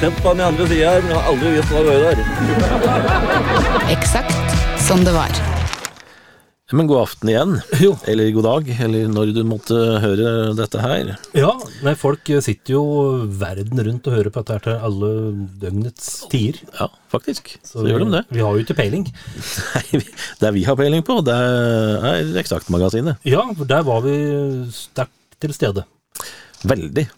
[0.00, 2.20] Sett på den andre sida her, men jeg har aldri visst hva det var der.
[3.92, 5.34] Eksakt som det var.
[6.72, 7.52] Men god aften igjen.
[7.82, 7.90] Jo.
[8.08, 11.10] Eller god dag, eller når du måtte høre dette her.
[11.36, 11.50] Ja,
[11.84, 12.82] nei, folk sitter jo
[13.42, 15.12] verden rundt og hører på dette her til alle
[15.66, 16.62] døgnets tider.
[16.78, 17.52] Ja, faktisk.
[17.66, 18.24] Så, gjør de det.
[18.32, 19.04] Vi har jo ikke peiling.
[19.76, 20.02] Nei,
[20.40, 23.20] Det vi har peiling på, det er Eksaktmagasinet.
[23.28, 24.16] Ja, for der var vi
[24.72, 25.84] sterkt til stede.
[26.64, 27.10] Veldig.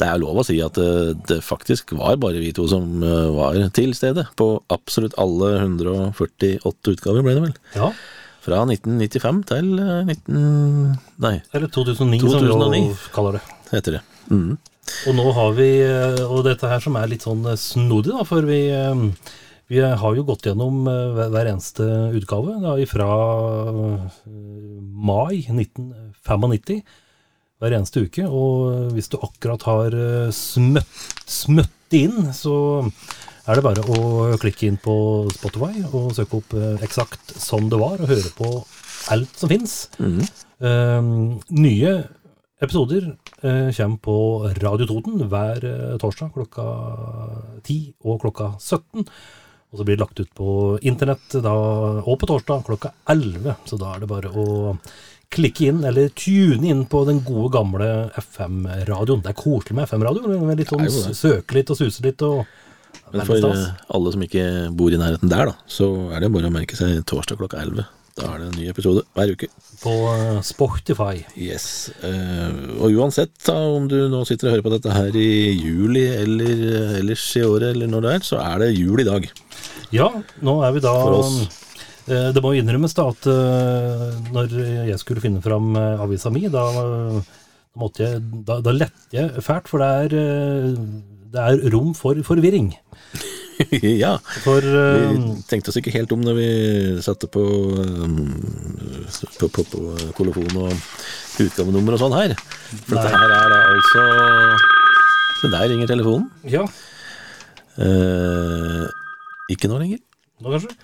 [0.00, 3.28] Det er lov å si at det, det faktisk var bare vi to som eh,
[3.36, 7.54] var til stede på absolutt alle 148 utgaver, ble det vel.
[7.76, 7.92] Ja,
[8.40, 10.96] Fra 1995 til eh, 19...
[11.20, 13.44] Nei, eller 2009, som vi kaller det.
[13.74, 14.02] heter det.
[14.32, 14.56] Mm.
[15.08, 18.24] Og nå har vi, eh, og dette her som er litt sånn eh, snodig, da,
[18.28, 19.04] for vi, eh,
[19.70, 23.10] vi har jo gått gjennom eh, hver eneste utgave da, fra
[25.10, 26.80] mai 1995
[27.60, 28.26] hver eneste uke.
[28.26, 32.54] Og hvis du akkurat har eh, smøtt, smøtt inn, så
[33.46, 34.94] er det bare å klikke inn på
[35.34, 38.54] Spotify og søke opp eh, eksakt som det var, og høre på
[39.10, 39.76] alt som fins.
[40.60, 41.92] nye
[42.60, 43.06] episoder
[43.44, 44.16] uh, kommer på
[44.60, 46.64] Radio Toten hver eh, torsdag klokka
[47.64, 49.06] 10 og klokka 17.
[49.70, 50.50] Og så blir det lagt ut på
[50.82, 51.52] internett da,
[52.02, 53.54] og på torsdag klokka 11.
[53.70, 54.44] Så da er det bare å
[55.30, 59.22] klikke inn, eller tune inn på den gode gamle FM-radioen.
[59.22, 60.40] Det er koselig med FM-radio.
[60.58, 62.22] Litt sånn søke litt og suse litt.
[62.26, 62.44] og
[63.14, 64.44] Men for alle som ikke
[64.74, 67.86] bor i nærheten der, da, så er det bare å merke seg torsdag klokka 11.
[68.18, 69.46] Da er det en ny episode hver uke.
[69.80, 71.22] På eh, Spotify.
[71.38, 71.92] Yes.
[72.04, 72.50] eh,
[72.82, 76.64] og uansett da, om du nå sitter og hører på dette her i juli eller
[76.66, 79.30] eh, ellers i året, eller når det er, så er det jul i dag.
[79.94, 80.10] Ja,
[80.44, 81.38] nå er vi da For oss.
[82.10, 84.54] Eh, Det må innrømmes da at eh, når
[84.90, 86.64] jeg skulle finne fram eh, avisa mi, da,
[87.78, 90.74] måtte jeg Da, da lette jeg fælt, for det er,
[91.30, 92.72] det er rom for forvirring.
[94.02, 94.16] ja.
[94.42, 96.48] For Vi tenkte oss ikke helt om når vi
[97.04, 97.42] satte på,
[97.78, 98.32] um,
[99.38, 99.82] på, på, på
[100.18, 102.34] kolofon og utgavenummer og sånn her.
[102.88, 104.04] For dette her er da altså
[105.40, 106.30] Så der ringer telefonen.
[106.50, 106.66] Ja,
[107.80, 108.82] Eh,
[109.54, 110.00] ikke nå lenger.
[110.42, 110.74] nå kanskje?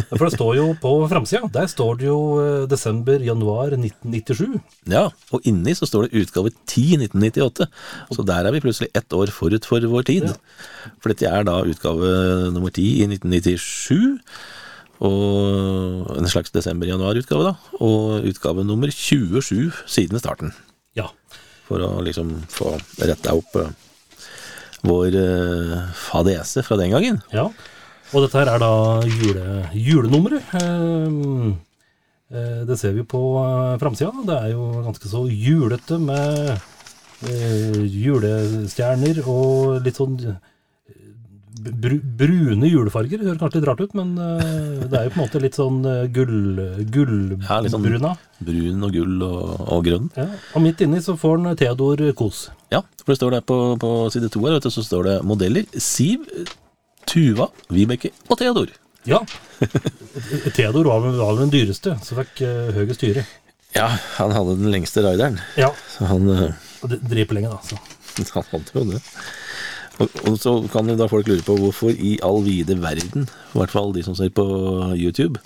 [0.00, 1.48] Ja, For det står jo på framsida.
[1.54, 4.60] Der står det jo eh, desember-januar 1997.
[4.90, 7.68] Ja, og inni så står det utgave 10 1998.
[8.16, 10.30] Så der er vi plutselig ett år forut for vår tid.
[11.00, 12.14] For dette er da utgave
[12.54, 14.18] nummer 10 i 1997.
[15.00, 17.76] Og en slags desember-januar-utgave, da.
[17.80, 20.52] Og utgave nummer 27 siden starten.
[20.98, 21.08] Ja.
[21.68, 23.70] For å liksom få retta opp eh,
[24.84, 27.20] vår eh, fadese fra den gangen.
[27.32, 27.48] Ja,
[28.10, 28.70] og dette her er da
[29.06, 30.54] jule, julenummeret.
[30.58, 31.50] Eh,
[32.34, 34.10] eh, det ser vi på eh, framsida.
[34.26, 36.54] Det er jo ganske så julete med
[37.30, 40.16] eh, julestjerner og litt sånn
[41.60, 43.20] brune julefarger.
[43.20, 45.82] Det høres kanskje litt rart ut, men det er jo på en måte litt sånn
[46.14, 46.86] gullbruna.
[46.94, 49.42] gull, Ja, litt sånn brun og gull og,
[49.76, 50.06] og grønn.
[50.16, 50.24] Ja,
[50.56, 52.46] og midt inni så får han Theodor Kos.
[52.72, 56.24] Ja, for det står der på, på side to her, så står det modeller Siv,
[57.08, 58.72] Tuva, Vibeke og Theodor.
[59.08, 59.22] Ja,
[60.56, 63.24] Theodor var vel var vel den dyreste, som fikk uh, høyest hyre.
[63.76, 63.86] Ja,
[64.18, 67.78] han hadde den lengste rideren, Ja, så han, uh, driver lenge da, så.
[68.34, 69.00] han hadde jo det.
[70.00, 73.58] Og, og så kan jo da folk lure på hvorfor i all vide verden, i
[73.60, 74.44] hvert fall de som ser på
[74.96, 75.40] YouTube,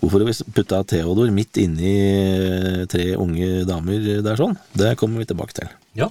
[0.00, 4.56] hvorfor har vi putta Theodor midt inni eh, tre unge damer der sånn?
[4.72, 5.68] Det kommer vi tilbake til.
[6.00, 6.08] Ja,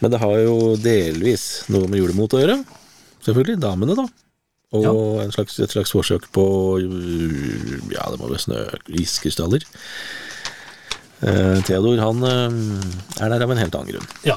[0.00, 2.56] Men det har jo delvis noe med julemot å gjøre.
[3.24, 3.58] Selvfølgelig.
[3.62, 4.06] Damene, da.
[4.74, 6.44] Og en slags, et slags forsøk på
[7.94, 8.62] Ja, det må være snø...
[8.98, 9.62] iskrystaller.
[11.24, 14.08] Uh, Theodor han uh, er der av en helt annen grunn.
[14.26, 14.34] ja.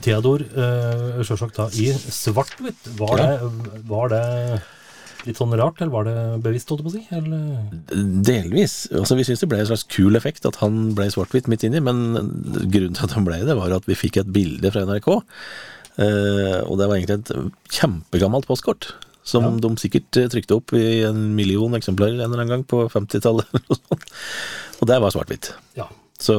[0.00, 2.88] Theodor, uh, sjølsagt da i svart-hvitt.
[2.98, 3.26] Var, Ja.
[3.36, 4.22] det- var det
[5.26, 7.04] litt sånn rart, eller var det bevisst, holdt jeg på å si?
[7.12, 8.22] Eller?
[8.24, 8.88] Delvis.
[8.90, 11.82] altså Vi syns det ble en slags kul effekt at han ble svart-hvitt midt inni,
[11.84, 12.16] men
[12.72, 15.10] grunnen til at han ble det, var at vi fikk et bilde fra NRK.
[15.98, 18.92] Eh, og det var egentlig et kjempegammelt postkort.
[19.28, 22.86] Som de sikkert eh, trykte opp i en million eksemplarer en eller annen gang på
[22.92, 23.50] 50-tallet.
[23.58, 24.06] eller.
[24.78, 25.52] Og det var svart-hvitt.
[25.76, 25.88] Ja.
[26.18, 26.38] Så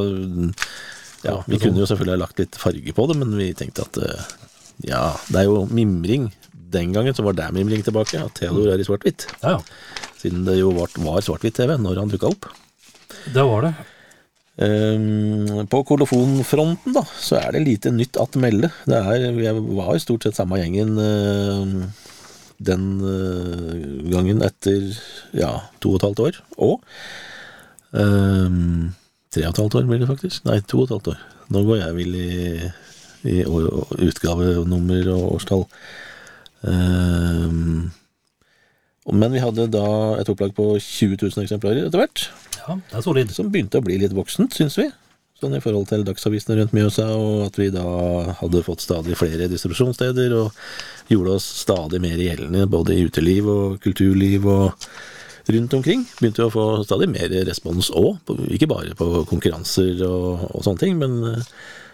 [1.24, 4.00] ja, vi kunne jo selvfølgelig ha lagt litt farge på det, men vi tenkte at
[4.02, 4.30] eh,
[4.90, 6.30] ja, det er jo mimring
[6.70, 9.26] den gangen så var det mimring tilbake, at Theodor er i svart-hvitt.
[9.42, 10.10] Ja, ja.
[10.20, 12.50] Siden det jo var, var svart-hvitt-TV når han dukka opp.
[13.34, 13.74] Det var det.
[14.60, 18.72] Ehm, på kolofonfronten da, så er det lite nytt at melde.
[18.90, 21.76] Det er, jeg var i stort sett samme gjengen ehm,
[22.60, 23.76] den eh,
[24.12, 24.90] gangen etter
[25.32, 26.42] ja, to og et halvt år.
[26.60, 26.82] Og
[27.96, 28.90] um,
[29.32, 30.44] tre og et halvt år blir det faktisk.
[30.50, 31.24] Nei, to og et halvt år.
[31.56, 32.74] Nå går jeg vill i,
[33.32, 35.66] i utgavenummer og årstall.
[36.68, 37.88] Um,
[39.10, 39.88] men vi hadde da
[40.20, 42.28] et opplag på 20 000 eksemplarer etter hvert
[42.77, 43.31] Det er solid.
[43.33, 44.89] som begynte å bli litt voksent, syns vi.
[45.39, 47.86] Sånn i forhold til dagsavisene rundt Mjøsa, og at vi da
[48.42, 53.80] hadde fått stadig flere distribusjonssteder, og gjorde oss stadig mer gjeldende både i uteliv og
[53.83, 54.89] kulturliv og
[55.50, 56.04] rundt omkring.
[56.19, 58.19] Begynte vi å få stadig mer respons òg,
[58.51, 61.39] ikke bare på konkurranser og, og sånne ting, men,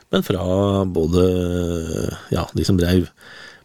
[0.10, 0.42] men fra
[0.90, 1.30] både
[2.34, 3.08] ja, de som drev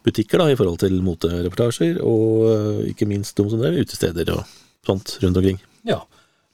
[0.05, 4.45] butikker da, i forhold til motereportasjer, og ikke minst de som drev utesteder og
[4.87, 5.61] sånt rundt omkring.
[5.89, 6.03] Ja.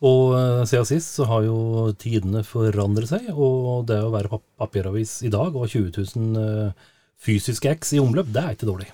[0.05, 4.45] Og eh, siden sist så har jo tidene forandret seg, og det å være pap
[4.61, 6.89] papiravis i dag og 20 000 eh,
[7.25, 8.91] fysiske X i omløp, det er ikke dårlig.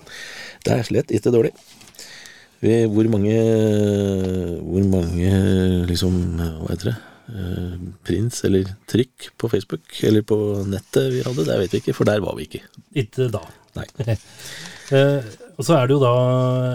[0.63, 1.51] Det er slett ikke dårlig.
[2.63, 3.33] Hvor mange
[4.63, 5.31] Hvor mange
[5.89, 6.95] liksom Hva heter det?
[7.33, 7.73] Eh,
[8.07, 10.37] Prins eller trykk på Facebook eller på
[10.71, 12.63] nettet vi hadde, det vet vi ikke, for der var vi ikke.
[13.03, 13.43] Ikke da.
[13.75, 13.87] Nei.
[15.63, 16.15] Og så er det jo da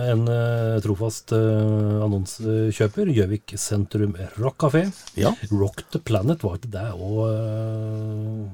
[0.09, 4.87] en eh, trofast eh, annonsekjøper, Gjøvik sentrum Rock Café.
[5.21, 5.35] Ja.
[5.53, 8.47] Rock the Planet, var ikke det og eh,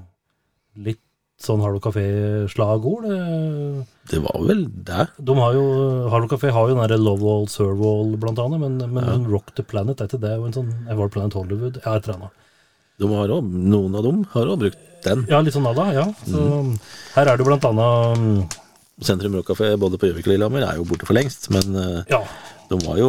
[0.88, 0.98] litt
[1.38, 3.06] sånn Harlow Café-slagord?
[4.10, 5.06] Det var vel det.
[5.22, 5.62] De har jo,
[6.10, 9.62] Harlow Café har jo den derre Love Wall, Serve-Wall blant annet, men, men Rock the
[9.62, 12.42] Planet, er ikke det en sånn var Planet Hollywood, ja, et eller annet.
[12.98, 15.24] De har også, noen av dem har òg brukt den.
[15.30, 16.08] Ja, litt sånn nada, ja.
[16.26, 16.42] Så
[17.14, 18.62] her er det jo blant annet mm,
[19.02, 22.20] Sentrum Rockcafé både på Gjøvik og Lillehammer er jo borte for lengst, men eh, Ja,
[22.70, 23.08] de var jo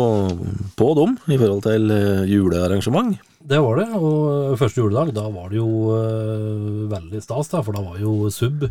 [0.80, 3.14] på dem i forhold til eh, julearrangement.
[3.46, 3.88] det var det.
[3.94, 8.32] Og første juledag, da var det jo eh, veldig stas, da, for da var jo
[8.34, 8.66] Sub,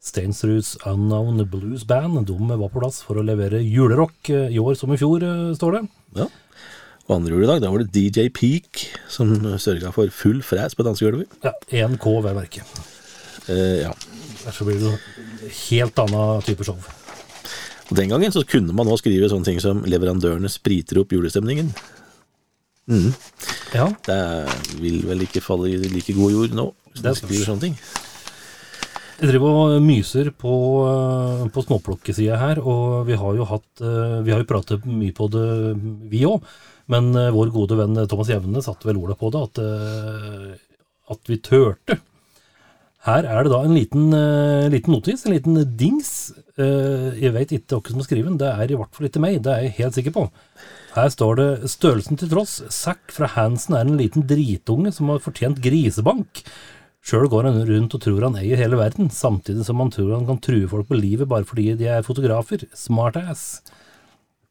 [0.00, 4.94] Steinsruds Unknown Blues Band, de var på plass for å levere julerock i år som
[4.94, 5.26] i fjor,
[5.58, 5.82] står det.
[6.22, 6.28] Ja.
[7.10, 11.26] Og andre juledag, da var det DJ Peak som sørga for full fres på dansegulvet.
[11.42, 11.52] Ja,
[11.82, 12.80] 1K ved verket.
[13.50, 13.92] Eh, ja.
[14.40, 16.78] Ellers så blir det jo helt annen type show.
[17.90, 21.72] Og Den gangen så kunne man òg skrive sånne ting som 'leverandørene spriter opp julestemningen'.
[23.74, 24.20] Ja, Det
[24.80, 27.76] vil vel ikke falle i like god jord nå, hvis man skriver sånne ting.
[29.20, 30.52] Jeg driver og myser på,
[30.88, 35.12] eh, på småplukkesida her, og vi har jo hatt eh, Vi har jo pratet mye
[35.12, 35.76] på det,
[36.08, 36.40] vi òg.
[36.88, 39.58] Men eh, vår gode venn Thomas Jevne satte vel ordet på det, at,
[41.12, 41.98] at vi turte.
[43.06, 46.32] Her er det da en liten, eh, liten notis, en liten dings.
[46.60, 49.22] Eh, jeg vet ikke hvem som har skrevet den, det er i hvert fall ikke
[49.24, 50.26] meg, det er jeg helt sikker på.
[50.92, 55.18] Her står det 'Størrelsen til tross, Zack fra Hansen er en liten dritunge som har
[55.18, 56.42] fortjent grisebank'.
[57.00, 60.26] Sjøl går han rundt og tror han eier hele verden, samtidig som han tror han
[60.26, 62.66] kan true folk på livet bare fordi de er fotografer.
[62.76, 63.62] Smartass.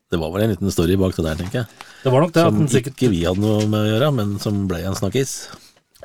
[0.10, 1.68] Det var vel en liten story bak det der, tenker jeg.
[2.04, 4.63] Det var nok det, Som sikkert, ikke vi hadde noe med å gjøre, men som
[4.68, 5.50] ble en snakkis.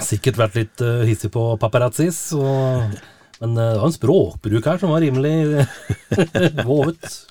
[0.03, 2.33] Sikkert vært litt uh, hissig på paparazzis.
[2.39, 2.97] Og,
[3.43, 5.67] men eh, det var en språkbruk her som var rimelig
[6.69, 7.23] vovet.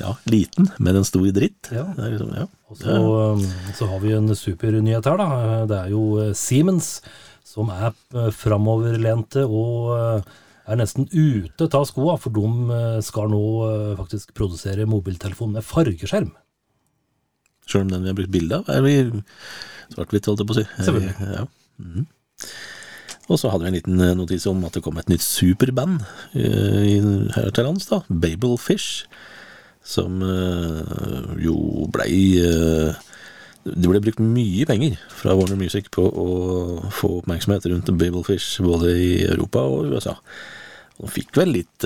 [0.00, 1.70] Ja, liten, men en stor dritt.
[1.72, 1.86] Ja.
[1.96, 2.48] Det liksom, ja.
[2.70, 2.96] Og så,
[3.34, 3.44] um,
[3.76, 5.60] så har vi en supernyhet her, da.
[5.70, 6.96] Det er jo eh, Siemens
[7.46, 10.32] som er eh, framoverlente og eh,
[10.64, 15.66] er nesten ute av skoa, for de eh, skal nå eh, faktisk produsere mobiltelefon med
[15.66, 16.32] fargeskjerm.
[17.68, 18.96] Selv om den vi har brukt bilde av, er vi
[19.94, 20.66] svart-hvitt, holdt jeg på å si.
[20.80, 21.28] Selvfølgelig.
[21.38, 21.44] Ja.
[21.78, 22.06] Mhm.
[23.32, 26.02] Og så hadde vi en liten eh, notis om at det kom et nytt superband
[26.36, 27.00] eh,
[27.36, 28.02] her til lands, da.
[28.08, 29.06] Babel Fish.
[29.84, 31.54] Som eh, jo
[31.92, 36.28] blei Det ble brukt mye penger fra Warner Music på å
[36.92, 40.16] få oppmerksomhet rundt Babel Fish både i Europa og USA.
[41.00, 41.84] Og de fikk vel litt,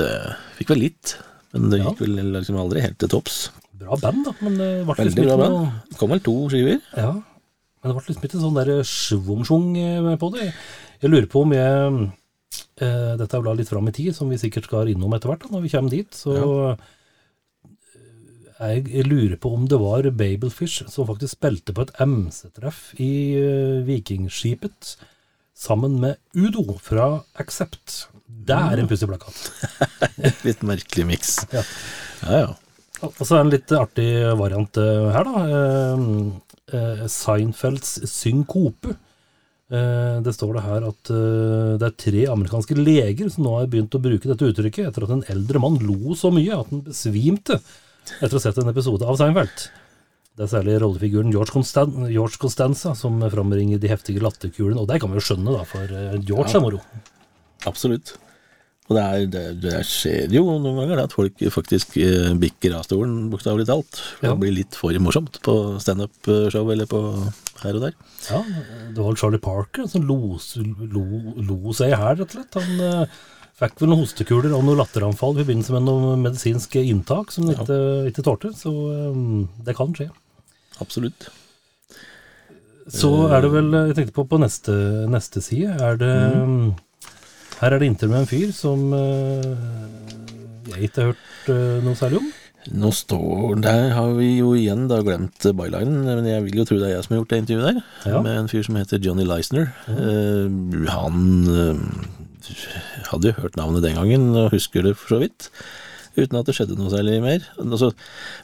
[0.59, 1.17] fikk vel litt
[1.55, 3.37] men det gikk vel liksom aldri helt til topps.
[3.79, 5.77] Bra band, da, men det ble liksom Veldig bra band.
[5.89, 6.81] Det kom vel to skiver.
[6.93, 7.13] Ja,
[7.89, 10.51] men det ble liksom ikke sånn der schwung-schwung eh, på det.
[11.01, 11.89] Jeg lurer på om jeg
[12.85, 15.47] eh, Dette er vel litt fram i tid, som vi sikkert skal innom etter hvert,
[15.47, 16.21] da, når vi kommer dit.
[16.21, 16.77] Så ja.
[18.67, 23.13] jeg, jeg lurer på om det var Babelfish som faktisk spilte på et MC-treff i
[23.41, 24.97] uh, Vikingskipet
[25.59, 28.05] sammen med Udo fra Accept.
[28.29, 29.39] Det er en pussig plakat.
[30.47, 31.39] Litt merkelig miks.
[31.51, 31.65] Ja.
[32.23, 32.57] Ja, ja.
[33.07, 34.09] Og så er det en litt artig
[34.41, 35.43] variant eh, her, da.
[36.73, 38.97] Eh, eh, Seinfelds synkope.
[39.71, 43.67] Eh, Det står det her at eh, det er tre amerikanske leger som nå har
[43.69, 46.85] begynt å bruke dette uttrykket etter at en eldre mann lo så mye at han
[46.87, 47.59] besvimte
[48.21, 49.69] etter å ha sett en episode av Seinfeld.
[50.39, 55.01] Det er særlig rollefiguren George, Constan George Constanza som frambringer de heftige latterkulene, og det
[55.03, 56.81] kan vi jo skjønne, da, for George George er moro.
[57.67, 58.15] Absolutt.
[58.89, 62.87] Og det, er, det, det skjer jo noen ganger at folk faktisk eh, bikker av
[62.87, 63.99] stolen, bokstavelig talt.
[64.17, 64.33] For Ja.
[64.33, 67.03] Det blir litt for morsomt på standup-show eller på
[67.61, 67.99] her og der.
[68.31, 68.41] Ja,
[68.97, 70.39] det var Charlie Parker som lo,
[70.95, 71.05] lo,
[71.37, 72.57] lo seg i hæl, rett og slett.
[72.63, 73.19] Han eh,
[73.61, 77.59] fikk vel noen hostekuler og noen latteranfall i forbindelse med noe medisinsk inntak som han
[77.59, 77.79] ikke,
[78.09, 79.23] ikke tålte, så eh,
[79.69, 80.09] det kan skje.
[80.81, 81.29] Absolutt.
[82.89, 84.73] Så er det vel, jeg tenkte på på neste,
[85.13, 86.13] neste side, er det
[87.59, 91.99] Her er det intervju med en fyr som uh, jeg ikke har hørt uh, noe
[91.99, 92.29] særlig om.
[92.69, 96.79] Nå står Der har vi jo igjen da glemt bylinen, men jeg vil jo tro
[96.81, 97.83] det er jeg som har gjort det intervjuet der.
[98.13, 98.23] Ja.
[98.25, 99.71] Med en fyr som heter Johnny Leisner.
[99.89, 100.51] Eh,
[100.93, 101.81] han eh,
[103.09, 105.49] hadde jo hørt navnet den gangen, og husker det for så vidt.
[106.19, 107.45] Uten at det skjedde noe særlig mer.
[107.63, 107.91] Altså,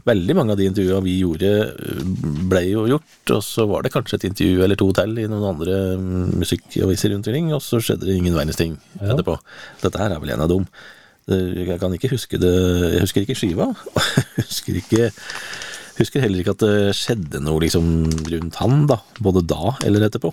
[0.08, 2.02] veldig mange av de intervjua vi gjorde, eh,
[2.50, 5.48] ble jo gjort, og så var det kanskje et intervju eller to til i noen
[5.52, 9.12] andre mm, musikkaviser rundt omkring, og så skjedde det ingen verdens ting Ja.
[9.14, 9.38] etterpå.
[9.82, 10.66] Dette her er vel en av dem.
[11.26, 12.50] Jeg kan ikke huske det
[12.92, 13.70] Jeg husker ikke skiva.
[13.96, 15.06] Jeg husker ikke
[15.96, 17.86] Husker heller ikke at det skjedde noe liksom
[18.28, 18.96] rundt han, da.
[19.22, 20.32] Både da eller etterpå.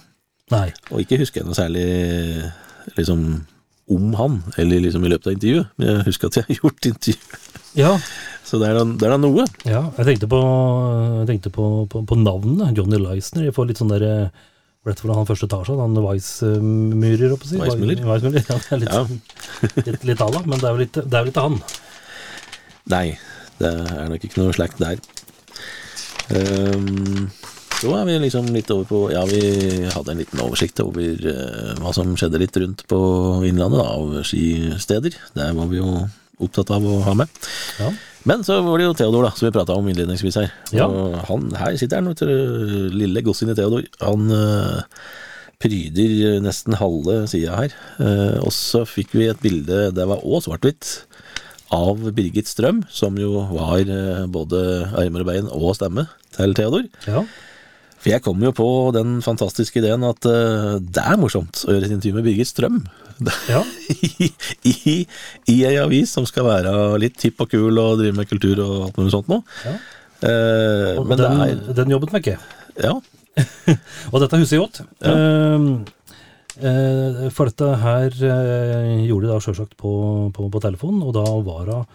[0.51, 0.71] Nei.
[0.89, 1.85] Og ikke husker jeg noe særlig
[2.97, 3.21] liksom
[3.91, 5.71] om han, eller liksom i løpet av intervjuet.
[5.77, 7.41] Men jeg husker at jeg har gjort intervju.
[7.79, 7.91] Ja,
[8.43, 9.45] Så det er da, det er da noe.
[9.63, 10.39] ja jeg tenkte på,
[11.21, 13.45] jeg tenkte på, på, på navnet, Johnny Leisner.
[13.47, 14.07] Jeg får litt sånn der
[14.81, 15.75] Rett du han første etasje.
[15.77, 17.57] Han Weissmurer, holdt på å si.
[17.59, 19.03] Ja, det er litt, Ja.
[19.05, 21.03] sånn- litt, litt alla, men det er vel ikke,
[21.45, 21.59] han.
[22.89, 23.03] Nei,
[23.59, 24.97] det er nok ikke noe slakt der.
[26.33, 27.29] Ehm,
[27.81, 29.41] så er vi liksom litt over på Ja, vi
[29.89, 32.99] hadde en liten oversikt over eh, hva som skjedde litt rundt på
[33.47, 35.17] Innlandet, da, av skisteder.
[35.37, 35.95] Der var vi jo
[36.41, 37.41] opptatt av å ha med.
[37.81, 37.89] Ja.
[38.29, 40.53] Men så var det jo Theodor, da, som vi prata om innledningsvis her.
[40.77, 40.85] Ja.
[40.85, 43.87] Og han, her sitter han, vet du, lille gossen i Theodor.
[44.05, 45.03] Han eh,
[45.61, 47.77] pryder nesten halve sida her.
[47.97, 50.99] Eh, og så fikk vi et bilde, det var òg svart-hvitt,
[51.71, 53.87] av Birgit Strøm, som jo var
[54.29, 54.59] både
[54.99, 56.03] armer og bein og stemme
[56.35, 56.89] til Theodor.
[57.07, 57.23] Ja.
[58.01, 61.85] For jeg kom jo på den fantastiske ideen at uh, det er morsomt å gjøre
[61.85, 62.81] et intervju med Birgit Strøm.
[63.51, 63.61] ja.
[64.01, 64.31] I,
[64.65, 64.95] i,
[65.53, 68.75] I ei avis som skal være litt hipp og kul og drive med kultur og
[68.87, 69.45] alt mulig sånt noe.
[69.67, 69.77] Ja.
[70.21, 72.37] Uh, men den, er den jobbet meg ikke.
[72.81, 72.97] Ja.
[74.11, 74.81] Og dette husker jeg godt.
[75.01, 75.13] Ja.
[76.61, 79.93] Uh, for dette her gjorde de da sjølsagt på,
[80.35, 81.89] på, på telefon, og da var hun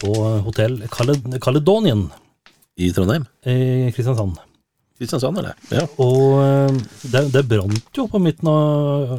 [0.00, 0.12] på
[0.44, 2.08] hotell Caledonian.
[2.80, 3.26] I Trondheim.
[3.48, 4.38] i Kristiansand.
[5.00, 5.56] Kristiansand, eller?
[5.72, 5.86] Ja.
[6.04, 9.14] Og eh, det, det brant jo på midten av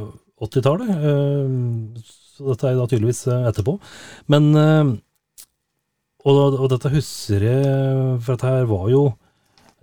[0.45, 3.73] 80-tallet, eh, så dette er da tydeligvis eh, etterpå.
[4.29, 4.51] Men
[6.21, 7.63] og, og dette husker jeg,
[8.21, 9.07] for dette her var jo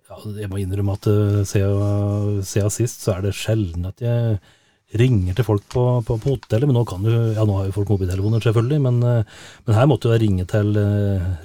[0.06, 1.08] ja, Jeg må innrømme at
[1.50, 4.38] siden siden sist så er det sjelden at jeg
[5.02, 6.70] ringer til folk på, på, på hotellet.
[6.70, 10.14] Men nå kan du, ja nå har jo folk mobiltelefoner selvfølgelig, men, men her måtte
[10.14, 10.78] jeg ringe til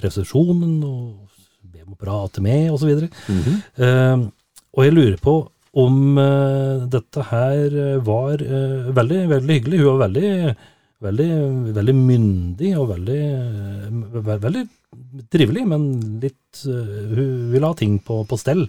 [0.00, 1.34] resepsjonen og
[1.74, 3.04] be om å prate med, osv.
[3.26, 3.60] Mhm.
[3.82, 4.24] Eh,
[4.74, 5.34] og jeg lurer på
[5.84, 9.80] om eh, dette her eh, var eh, veldig, veldig hyggelig.
[9.82, 10.30] Hun var veldig,
[11.06, 11.28] veldig,
[11.78, 13.22] veldig myndig og veldig,
[14.30, 14.64] veldig
[15.34, 15.86] trivelig, men
[16.22, 18.68] litt Hun ville ha ting på, på stell.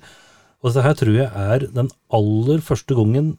[0.61, 3.35] Og dette her tror jeg er den aller første gangen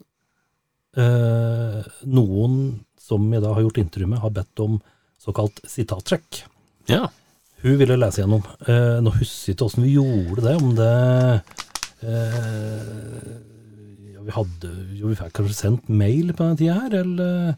[0.94, 2.60] eh, noen
[3.02, 4.78] som jeg da har gjort intervju med, har bedt om
[5.22, 6.44] såkalt sitattrekk
[6.90, 7.08] ja.
[7.64, 8.44] hun ville lese gjennom.
[8.66, 10.92] Eh, nå husker jeg ikke åssen vi gjorde det, om det
[14.12, 17.56] ja, Vi hadde jo, vi fikk kanskje sendt mail på den tida her, eller,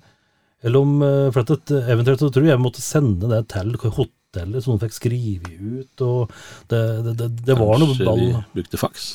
[0.65, 4.63] eller om eh, For at eventuelt så tror jeg jeg måtte sende det til hotellet,
[4.65, 6.35] så noen fikk skrive ut, og
[6.73, 9.11] det, det, det, det var noe Kanskje vi brukte faks.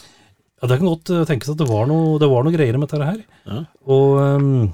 [0.61, 2.87] Ja, det kan godt eh, tenkes at det var noe, det var noe greier med
[2.87, 3.19] dette her.
[3.49, 3.65] Ja.
[3.91, 4.71] Og,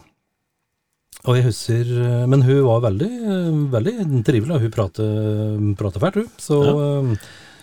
[1.28, 3.96] og jeg husker eh, Men hun var veldig, eh, veldig
[4.28, 6.30] trivelig, hun prater fælt, hun.
[6.40, 7.16] Så ehm,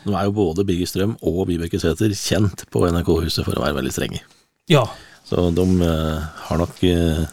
[0.06, 3.80] Nå er jo både Birger Strøm og Vibeke Sæther kjent på NRK-huset for å være
[3.80, 4.22] veldig strenge.
[4.70, 4.86] ja.
[5.26, 7.24] Så de uh, har nok uh,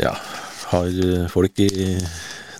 [0.00, 0.14] Ja,
[0.70, 1.68] har eh, folk i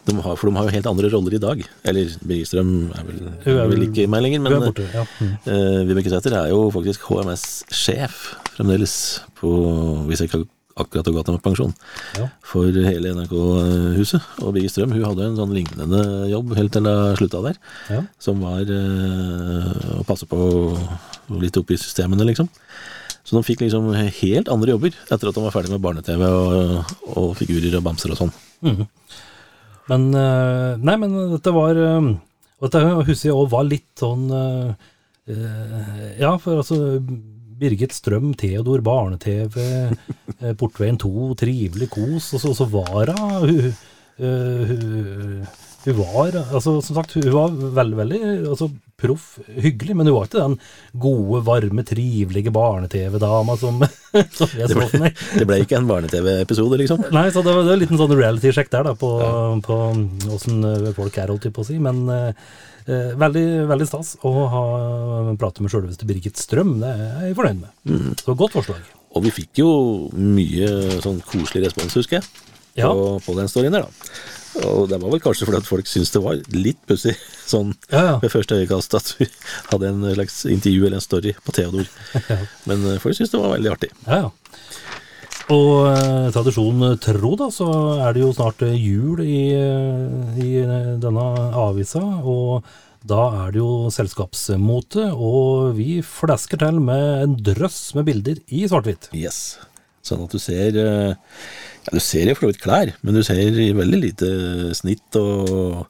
[0.08, 1.62] de har, For de har jo helt andre roller i dag.
[1.88, 3.18] Eller Birgit Strøm er vel,
[3.52, 4.86] er vel ikke meg lenger, men borte.
[4.92, 5.04] Ja.
[5.20, 5.32] Mm.
[5.48, 8.20] uh, Vibeke Sæther er jo faktisk HMS-sjef
[8.56, 8.94] fremdeles,
[9.38, 9.50] på,
[10.08, 10.44] hvis jeg ikke
[10.78, 11.74] akkurat har gått av med pensjon,
[12.18, 12.28] Ja.
[12.42, 14.22] for hele NRK-huset.
[14.42, 17.56] Og Birgit Strøm hun hadde en sånn lignende jobb helt til hun slutta der,
[17.90, 18.02] Ja.
[18.18, 20.38] som var eh, å passe på
[21.38, 22.48] litt oppi systemene, liksom.
[23.28, 26.94] Så de fikk liksom helt andre jobber etter at de var ferdig med barne-TV og,
[27.14, 28.32] og figurer og bamser og sånn.
[29.88, 32.08] Men eh, Nei, men dette var eh,
[32.60, 34.72] Og dette husker jeg òg var litt sånn eh,
[35.32, 36.98] eh, Ja, for altså
[37.58, 39.60] Birgit Strøm, Theodor, barne-TV,
[40.38, 43.72] eh, Portveien 2, trivelig kos, og så, så var hun
[44.18, 48.66] hun, var, altså som sagt, hun var veldig, veldig altså,
[48.98, 50.56] proff, hyggelig, men hun var ikke den
[51.00, 53.78] gode, varme, trivelige barne-TV-dama som,
[54.34, 55.22] som for meg.
[55.38, 57.06] Det ble ikke en barne-TV-episode, liksom.
[57.14, 59.12] Nei, så det var, det var en liten sånn reality-sjekk der, da, på,
[59.64, 59.78] på
[60.34, 60.66] åssen
[60.98, 61.78] folk er, holdt jeg på å si.
[61.82, 62.50] Men eh,
[62.88, 64.62] veldig, veldig stas å ha
[65.40, 66.78] prate med sjølveste Birgit Strøm.
[66.82, 68.16] Det er jeg fornøyd med.
[68.22, 68.80] Så godt forslag.
[69.16, 69.68] Og vi fikk jo
[70.16, 72.26] mye sånn koselig respons, husker jeg,
[72.78, 72.90] på, Ja.
[73.24, 74.12] på den storyen der, da.
[74.68, 77.14] Og det var vel kanskje fordi at folk syntes det var litt pussig,
[77.52, 78.14] sånn Ja, ja.
[78.22, 79.28] ved første øyekast, at vi
[79.70, 81.88] hadde en slags intervju eller en story på Theodor.
[82.68, 83.90] Men eh, folk syntes det var veldig artig.
[84.06, 84.30] Ja, ja.
[85.48, 87.68] Og eh, tradisjon tro, da, så
[88.04, 91.24] er det jo snart eh, jul i, eh, i eh, denne
[91.56, 92.02] avisa.
[92.20, 92.66] Og
[93.08, 98.66] da er det jo selskapsmote, og vi flasker til med en drøss med bilder i
[98.68, 99.08] svart-hvitt.
[99.16, 99.56] Yes.
[100.04, 103.48] Sånn at du ser Ja, du ser jo for så vidt klær, men du ser
[103.76, 104.28] veldig lite
[104.76, 105.88] snitt og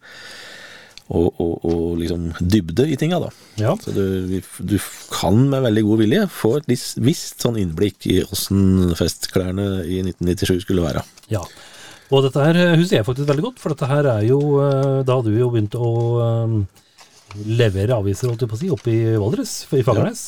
[1.08, 3.30] og, og, og liksom dybde i tinga, da.
[3.60, 3.72] Ja.
[3.80, 4.76] Så du, du
[5.12, 6.68] kan med veldig god vilje få et
[7.00, 11.04] visst sånn innblikk i åssen festklærne i 1997 skulle være.
[11.32, 11.44] Ja.
[12.08, 15.00] Og dette her eh, husker jeg faktisk veldig godt, for dette her er jo eh,
[15.04, 15.90] Da vi jo begynt å
[16.24, 16.54] eh,
[17.44, 20.22] levere aviser, holdt jeg på å si, oppe i Valdres, i Fagernes.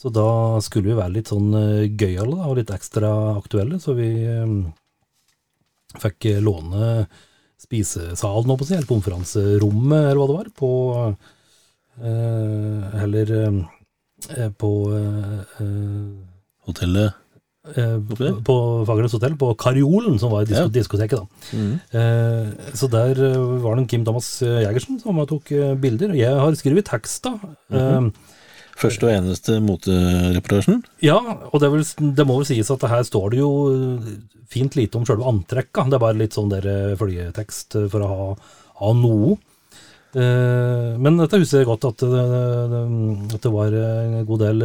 [0.00, 0.28] Så da
[0.64, 1.50] skulle vi være litt sånn
[2.00, 4.08] gøyale og litt ekstra aktuelle, så vi
[6.00, 7.04] fikk låne
[7.62, 10.70] spisesalen, holdt på å si, eller konferanserommet, eller hva det var, på
[12.02, 16.06] eh, Eller eh, på eh, eh,
[16.68, 17.18] Hotellet
[17.62, 17.92] Eh,
[18.42, 18.54] på
[18.88, 20.70] Fagernes hotell, på Kariolen, som var disko Ja.
[20.74, 21.20] diskoteket.
[21.20, 21.60] da.
[21.94, 23.14] Eh, så der
[23.62, 25.46] var det en Kim Thomas Jegersen som tok
[25.78, 26.10] bilder.
[26.10, 27.36] og Jeg har skrevet tekst, da.
[27.70, 28.10] eh,
[28.78, 30.82] Første og eneste motereportasjen.
[31.04, 31.84] ja, og det, vil,
[32.16, 34.12] det må vel sies at her står det jo eh,
[34.52, 35.86] fint lite om sjølve antrekka.
[35.88, 38.28] Det er bare litt sånn der eh, følgetekst eh, for å ha,
[38.82, 39.38] ha noe.
[40.12, 42.24] Men dette husker jeg godt, at det,
[42.68, 42.80] det,
[43.32, 44.58] at det var en god del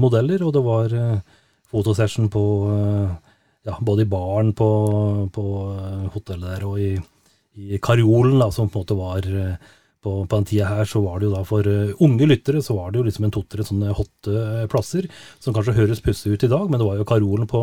[0.00, 0.94] modeller, og det var
[1.68, 2.44] fotosession på
[3.68, 4.68] ja, både i baren på,
[5.36, 5.44] på
[6.14, 6.94] hotellet der og i,
[7.60, 9.28] i karjolen, da, som på en måte var
[10.06, 12.76] på, på den tida her, så var det jo da for eh, unge lyttere, så
[12.78, 15.08] var det jo liksom en to-tre sånne hotte eh, plasser,
[15.42, 17.62] som kanskje høres pussig ut i dag, men det var jo Kariolen på,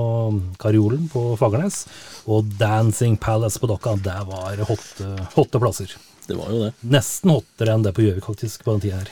[0.59, 1.85] Kariolen på Fagernes,
[2.27, 5.95] og Dancing Palace på Dokka, det var hotte, hotte plasser.
[6.27, 6.73] Det var jo det.
[6.87, 9.09] Nesten hottere enn det på Gjøvik, faktisk, på den tida her.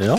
[0.00, 0.16] Ja.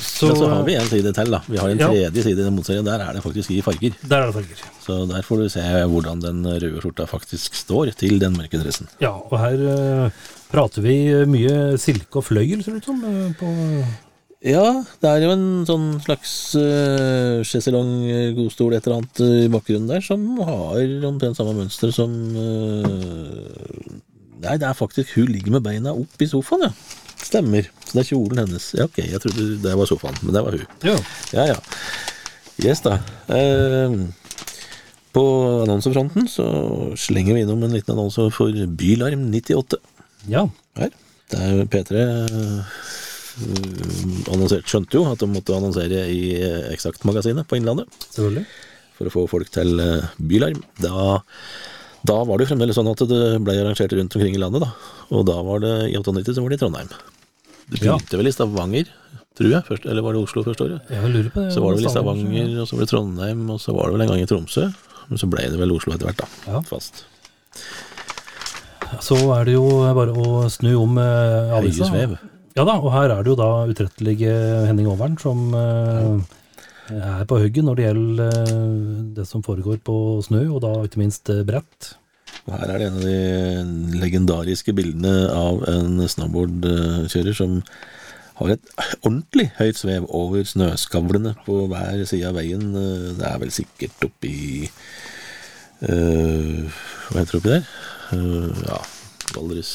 [0.00, 1.40] Så, Men så har vi en side til, da.
[1.50, 1.88] Vi har en Ja.
[1.90, 2.84] tredje side i den motserien.
[2.86, 3.92] Der er det faktisk i farger.
[4.08, 4.60] Der er det farger.
[4.84, 5.60] Så der får du se
[5.92, 8.88] hvordan den røde skjorta faktisk står til den mørke dressen.
[9.02, 10.10] Ja, og her eh,
[10.50, 10.94] prater vi
[11.30, 13.02] mye silke og fløyel, ser det ut som.
[13.06, 13.50] eh, på
[14.40, 19.44] Ja, det er jo en sånn slags uh, sjeselong, eh, godstol, et eller annet eh,
[19.44, 23.98] i bakgrunnen der, som har omtrent samme mønster som uh,
[24.40, 26.70] Nei, det er faktisk Hun ligger med beina opp i sofaen, ja.
[27.20, 27.66] Stemmer.
[27.84, 28.70] Så det er kjolen hennes.
[28.78, 30.78] Ja, ok, jeg trodde det var sofaen, men det var hun.
[30.88, 30.94] ja.
[31.36, 31.58] Ja, ja.
[32.64, 32.96] Yes, da.
[33.28, 34.08] Uh,
[35.12, 35.22] på
[35.66, 36.46] annonsefronten så
[36.96, 39.76] slenger vi innom en liten annonse for Bylarm 98.
[40.28, 40.44] ja.
[40.76, 40.90] Her.
[41.30, 42.78] Det er P3 eh,
[44.32, 48.44] annonsert, skjønte jo at de måtte annonsere i eh, Eksakt-magasinet på Innlandet Selvfølgelig.
[48.98, 50.60] for å få folk til eh, Bylarm.
[50.82, 51.20] Da,
[52.06, 54.72] da var det jo fremdeles sånn at det ble arrangert rundt omkring i landet, da.
[55.14, 56.90] Og da var det i 98 så var det i Trondheim.
[57.70, 57.94] Det Ja.
[57.94, 58.90] begynte vel i Stavanger,
[59.38, 60.90] tror jeg, først, eller var det Oslo første året?
[60.90, 61.52] Jeg lurer på det.
[61.54, 63.86] Så var det vel i Stavanger, Stavanger, og så var det Trondheim, og så var
[63.86, 64.66] det vel en gang i Tromsø.
[65.10, 66.28] Men så ble det vel Oslo etter hvert, da.
[66.50, 66.60] Ja.
[66.66, 67.04] Fast.
[68.98, 69.64] Så er det jo
[69.96, 71.90] bare å snu om eh, avisa.
[72.58, 74.32] Ja da, og her er det jo da utrettelige
[74.66, 76.38] Henning Overn som eh,
[76.98, 78.56] er på hugget når det gjelder eh,
[79.16, 81.92] det som foregår på snø, og da ikke minst eh, brett.
[82.48, 87.60] Og her er det en av de legendariske bildene av en snowboardkjører som
[88.40, 88.74] har et
[89.04, 92.70] ordentlig høyt svev over snøskavlene på hver side av veien.
[93.18, 94.36] Det er vel sikkert oppi
[95.84, 97.72] øh, Hva heter det oppi der?
[98.12, 98.78] Øh, ja,
[99.36, 99.70] Valdres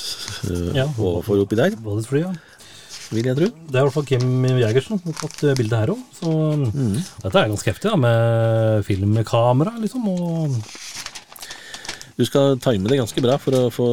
[0.50, 0.86] øh, Ja.
[1.00, 2.34] overfor oppi der, ja
[3.14, 3.46] vil jeg tro.
[3.70, 6.00] Det er i hvert fall Kim Jegersen som har tatt eh, bildet her òg.
[6.18, 6.32] Så
[6.74, 6.96] Mm.
[7.24, 10.08] dette er ganske heftig, da, med filmkamera, liksom.
[10.10, 10.56] Og
[12.18, 13.88] Du skal time det ganske bra for å få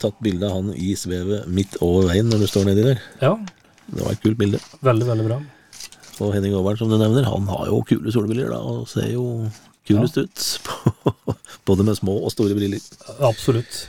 [0.00, 3.00] tatt bilde av han i svevet midt over veien når du står nedi der.
[3.20, 3.34] ja,
[3.92, 4.58] Det var et kult bilde.
[4.82, 5.38] veldig, veldig bra.
[6.20, 9.50] Og Henning Aabern, som du nevner, han har jo kule solbriller da, og ser jo
[9.88, 10.46] kulest ut.
[11.68, 12.82] Både med små og store briller.
[13.24, 13.86] Absolutt.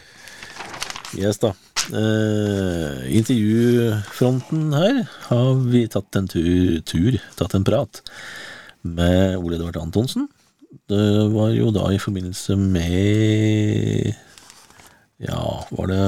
[1.18, 1.54] Yes da.
[1.90, 8.02] Uh, intervjufronten her har vi tatt en tur, tur, tatt en prat
[8.86, 10.28] med Ole Edvard Antonsen.
[10.90, 14.14] Det var jo da i forbindelse med
[15.24, 15.42] Ja,
[15.74, 16.04] var det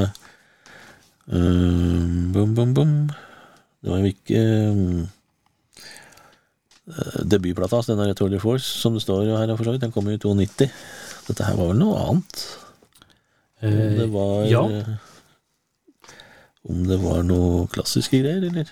[1.34, 2.94] uh, Bum, bum, bum.
[3.82, 5.06] Det var jo ikke eh,
[7.32, 9.84] debutplata hans, denne Tour de Force, som det står jo her for så vidt.
[9.86, 10.68] Den kom jo i 92.
[11.30, 12.44] Dette her var vel noe annet?
[13.62, 14.62] Om det Eh, var ja.
[14.66, 16.12] eh,
[16.70, 18.70] Om det var noe klassiske greier, eller?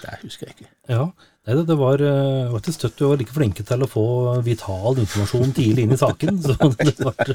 [0.00, 0.70] Det husker jeg ikke.
[0.92, 1.06] Ja,
[1.44, 4.02] Nei, det, det var eh, var ikke støtt du var like flinke til å få
[4.46, 6.38] vital informasjon tidlig inn i saken.
[6.40, 7.32] Så det var,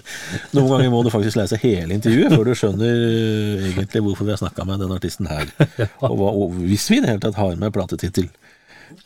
[0.58, 4.34] Noen ganger må du faktisk lese hele intervjuet før du skjønner eh, egentlig hvorfor vi
[4.34, 5.45] har snakka med den artisten her.
[6.10, 8.32] Og, hva, og hvis vi i det hele tatt har med platetittel.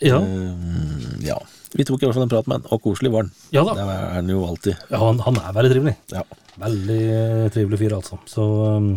[0.04, 1.38] Ja, Uh, ja.
[1.74, 3.32] Vi tok i hvert fall en prat med han, og koselig var han.
[3.56, 3.74] ja da.
[3.78, 4.76] Det er han jo alltid.
[4.92, 5.96] Ja, han, han er veldig trivelig.
[6.14, 6.22] Ja.
[6.62, 8.20] Veldig eh, trivelig fyr, altså.
[8.30, 8.44] Så
[8.78, 8.92] um,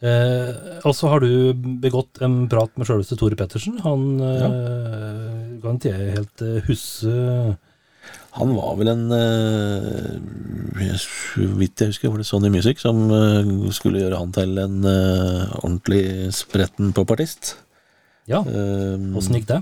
[0.00, 1.52] eh, Og så har du
[1.82, 3.76] begått en prat med sjølveste Tore Pettersen.
[3.84, 4.46] Han eh,
[5.60, 7.12] kan ikke jeg helt huske
[8.38, 9.04] Han var vel en
[10.96, 14.56] Så uh, vidt jeg husker, var det Sony Music som uh, skulle gjøre han til
[14.64, 17.58] en uh, ordentlig spretten popartist.
[18.24, 19.60] Ja, Uh, åssen gikk det?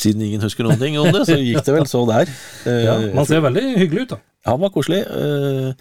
[0.00, 2.30] Siden ingen husker noen ting om det, så gikk det vel så der.
[2.70, 4.20] Eh, Ja, Man ser veldig hyggelig ut, da.
[4.48, 5.72] Han var koselig, eh,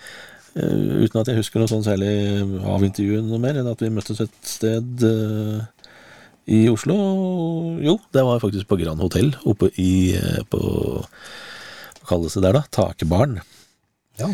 [0.60, 2.12] eh, uten at jeg husker noe sånn særlig
[2.68, 5.64] av intervjuet noe mer enn at vi møttes et sted eh,
[6.52, 6.98] i Oslo.
[7.84, 10.60] Jo, det var faktisk på Grand Hotell oppe i eh, på
[11.00, 12.66] Hva kalles det der, da?
[12.76, 13.40] Takebaren.
[14.20, 14.28] Ja.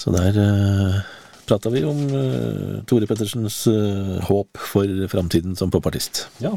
[0.00, 1.00] Så der uh,
[1.44, 6.24] prata vi om eh, Tore Pettersens eh, håp for framtiden som popartist.
[6.40, 6.54] ja.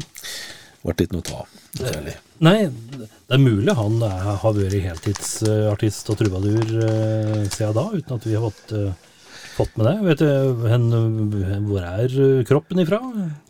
[0.84, 1.56] Ble ikke noe av.
[1.78, 2.14] noe særlig.
[2.44, 2.58] Nei,
[2.98, 8.36] det er mulig han har vært heltidsartist og trubadur uh, siden da, uten at vi
[8.36, 9.14] har fått, eh,
[9.54, 9.94] fått med det.
[10.10, 10.86] Vet du, hen,
[11.70, 13.00] hvor er eh, kroppen ifra?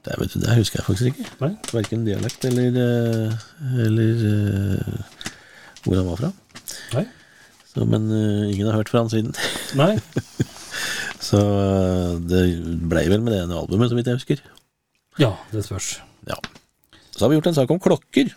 [0.07, 1.27] Det, vet du, det husker jeg faktisk ikke.
[1.43, 1.51] Nei?
[1.75, 3.45] Verken dialekt eller, eh,
[3.89, 5.21] eller eh,
[5.83, 6.33] hvor han var fra.
[6.95, 7.07] Nei?
[7.75, 9.35] Så, men uh, ingen har hørt fra han siden.
[9.75, 9.97] Nei?
[11.25, 12.43] Så eh, det
[12.91, 14.43] blei vel med det ene albumet, så vidt jeg husker.
[15.21, 15.97] Ja, det spørs.
[16.29, 16.37] Ja.
[17.15, 18.33] Så har vi gjort en sak om klokker.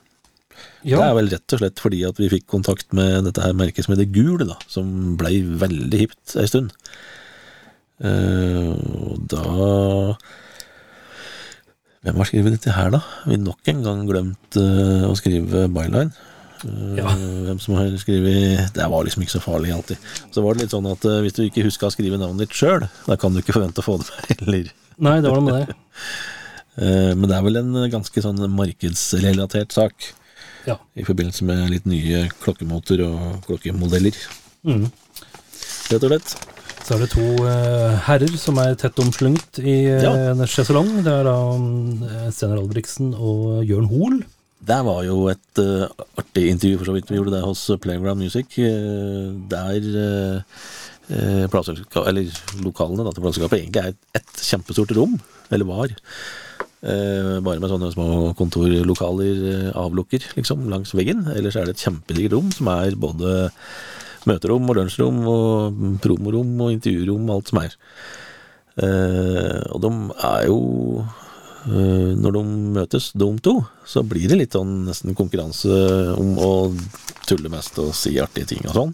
[0.86, 3.86] Det er vel rett og slett fordi at vi fikk kontakt med dette her merket
[3.86, 6.74] som heter Gul, da, som blei veldig hipt ei stund.
[7.98, 9.46] Uh, og da
[12.06, 13.02] Hvem har skrevet dette her, da?
[13.26, 16.14] Vi nok en gang glemt uh, å skrive byline.
[16.14, 17.12] Uh, Ja.
[17.46, 20.00] Hvem som har skrevet Det var liksom ikke så farlig alltid.
[20.34, 22.88] Så var det litt sånn at hvis du ikke huska å skrive navnet ditt sjøl,
[23.06, 24.72] da kan du ikke forvente å få det med heller.
[24.98, 25.78] Nei, det var noe med det.
[26.78, 30.12] Eh, Men det er vel en ganske sånn markedsrelatert sak
[30.68, 30.78] Ja.
[30.96, 34.14] i forbindelse med litt nye klokkemåter og klokkemodeller,
[34.66, 34.92] Mm.
[35.90, 36.36] rett og slett.
[36.88, 40.14] Så er det to eh, herrer som er tett omslunget i eh, Ja.
[40.32, 41.04] en sjeselong.
[41.04, 44.24] Det er da uh, Steinar Albrigtsen og Jørn Hoel.
[44.64, 45.88] Det var jo et uh,
[46.18, 47.10] artig intervju, for så vidt.
[47.12, 48.46] Vi gjorde det hos Playground Music.
[48.56, 50.42] der uh,
[52.08, 52.32] eller
[52.64, 55.20] lokalene da, til plateselskapet egentlig er et, et kjempestort rom,
[55.52, 55.88] eller var.
[56.86, 61.24] Eh, bare med sånne små kontorlokaler, eh, avlukker, liksom, langs veggen.
[61.34, 63.52] Ellers er det et kjempedigert rom som er både
[64.30, 67.74] møterom og lunsjrom og promorom og intervjurom, alt som er.
[68.78, 69.90] Eh, og de
[70.22, 70.58] er jo
[71.66, 72.42] eh, Når de
[72.78, 73.56] møtes, de to,
[73.90, 76.52] så blir det litt sånn nesten konkurranse om å
[77.26, 78.94] tulle mest og si artige ting og sånn.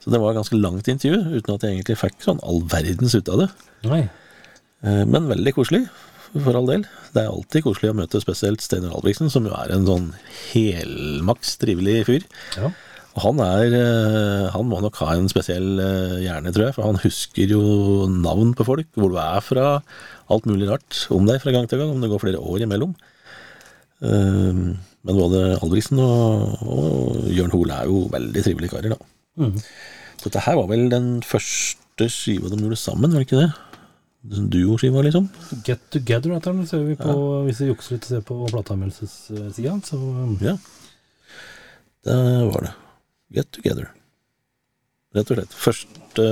[0.00, 3.14] Så det var et ganske langt intervju, uten at jeg egentlig fikk sånn all verdens
[3.14, 3.50] ut av det.
[3.92, 4.02] Nei.
[4.84, 5.84] Eh, Men veldig koselig,
[6.42, 6.82] for all del.
[7.14, 10.08] Det er alltid koselig å møte spesielt Steinar Albrigtsen, som jo er en sånn
[10.50, 12.26] helmaks trivelig fyr.
[12.58, 12.72] Ja.
[13.14, 16.88] Og han er eh, Han må nok ha en spesiell eh, hjerne, tror jeg, for
[16.88, 17.60] han husker jo
[18.10, 19.68] navn på folk, hvor du er fra,
[20.34, 22.96] alt mulig rart om deg fra gang til gang, om det går flere år imellom.
[24.02, 24.64] Eh,
[25.04, 29.10] Men både Albrigtsen og, og Jørn Hoel er jo veldig trivelige karer, da.
[29.38, 29.58] Mm.
[30.24, 33.50] Dette her var vel den første skiva de gjorde sammen, var det ikke det?
[34.24, 35.26] Duoskiva, liksom?
[35.66, 37.12] Get Together heter den, ser vi på,
[37.44, 39.74] hvis vi jukser litt og ser på plateanmeldelsessida.
[39.84, 40.56] Så um, Ja.
[42.04, 42.16] Det
[42.52, 42.72] var det.
[43.36, 43.90] Get Together.
[45.14, 45.52] Rett og slett.
[45.66, 46.24] Første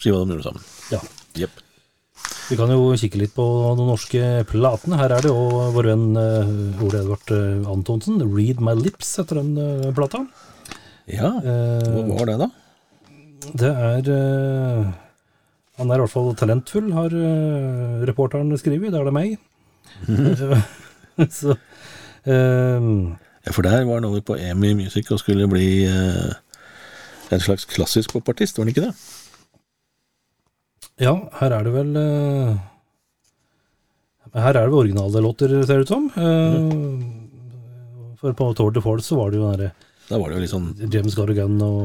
[0.00, 0.66] skiva de gjorde sammen.
[0.92, 1.00] ja.
[1.36, 1.62] Yep.
[2.48, 3.44] Vi kan jo kikke litt på
[3.76, 4.96] de norske platene.
[5.00, 8.20] Her er det jo vår venn eh, Ole Edvard eh, Antonsen.
[8.22, 10.22] 'Read My Lips' heter den eh, plata.
[11.10, 12.48] Ja, hva Eh, var det, da?
[13.60, 14.86] det er eh,
[15.76, 18.92] Han er i hvert fall talentfull, har uh, reporteren skrevet.
[18.94, 19.30] Det er det meg.
[21.40, 21.50] Så,
[22.26, 22.88] um,
[23.46, 26.32] Ja, for der var han over på EMI Music og skulle bli uh,
[27.32, 28.94] en slags klassisk popartist, var han ikke det?
[30.96, 32.56] ja, her er det vel uh,
[34.32, 36.04] Her er det vel originale låter, ser det ut som.
[36.16, 36.64] Eh,
[38.20, 39.70] For på Tour de Force så var det jo den derre
[40.08, 41.82] Da var det jo litt sånn, James Garrigan og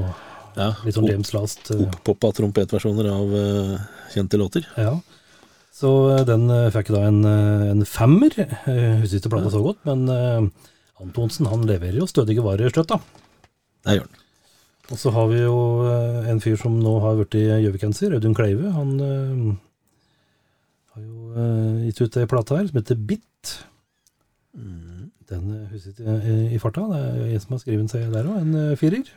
[0.55, 1.71] ja, litt sånn James Last.
[1.73, 3.75] eh, oppoppa trompetversjoner av uh,
[4.13, 4.67] kjente låter.
[4.77, 4.97] Ja.
[5.75, 8.35] Så eh, den fikk da en, en femmer.
[8.37, 10.51] Jeg husker ikke plata så godt, men
[11.01, 12.99] Antonsen han leverer jo stødige varer støtt, da.
[13.87, 14.17] Det gjør han.
[14.91, 15.57] Og så har vi jo
[16.27, 18.73] en fyr som nå har blitt gjøvikenser, Audun Kleive.
[18.75, 19.53] Han eh,
[20.91, 23.53] har jo eh, gitt ut ei plate her som heter Bit.
[25.31, 26.83] Den eh, husker jeg eh, i farta.
[26.91, 29.07] Det er en som har skrevet seg der òg, en firer.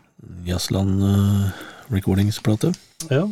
[0.47, 1.03] Jazzland
[1.93, 2.75] Recordings-plate.
[3.11, 3.29] Ja.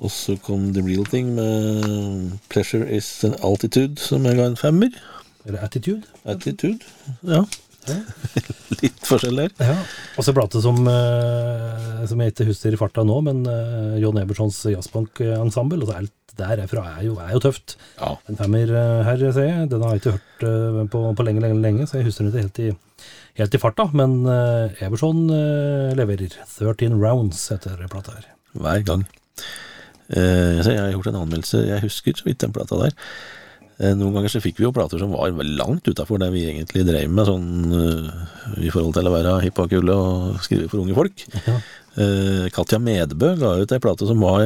[0.00, 4.56] Og så kom The Real Thing med Pleasure Is an Altitude, som jeg ga en
[4.56, 4.88] femmer.
[5.44, 6.02] Eller Attitude.
[6.24, 6.78] Attitude,
[7.24, 7.42] ja.
[8.80, 9.52] Litt forskjell der.
[9.62, 9.76] Ja,
[10.18, 14.18] og så plate som, eh, som jeg ikke husker i farta nå, men eh, John
[14.20, 15.80] Ebersons jazzbankensemble.
[15.80, 17.76] Altså alt der er jo, er jo tøft.
[17.98, 18.14] Ja.
[18.30, 19.70] En femmer eh, her, ser jeg.
[19.72, 22.44] Den har jeg ikke hørt på, på lenge, lenge, lenge, så jeg husker den ikke
[22.46, 23.08] helt i,
[23.40, 23.88] helt i farta.
[23.96, 24.20] Men
[24.80, 26.38] Eberson eh, leverer.
[26.46, 28.30] 13 rounds heter plata her.
[28.60, 29.04] Hver gang.
[30.10, 32.96] Jeg har gjort en anmeldelse, jeg husker så vidt den plata der.
[33.80, 36.82] Eh, noen ganger så fikk vi jo plater som var langt utafor det vi egentlig
[36.84, 40.84] drev med, sånn eh, i forhold til å være hipp og kule og skrive for
[40.84, 41.24] unge folk.
[41.50, 41.58] Ja.
[41.98, 44.44] Eh, Katja Medbø ga ut ei plate som var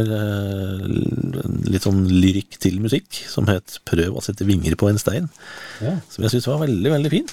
[1.69, 5.29] litt sånn lyrikk til musikk, som het 'Prøv å sette vinger på en stein',
[5.83, 5.99] Ja.
[6.09, 7.29] som jeg syntes var veldig, veldig fin.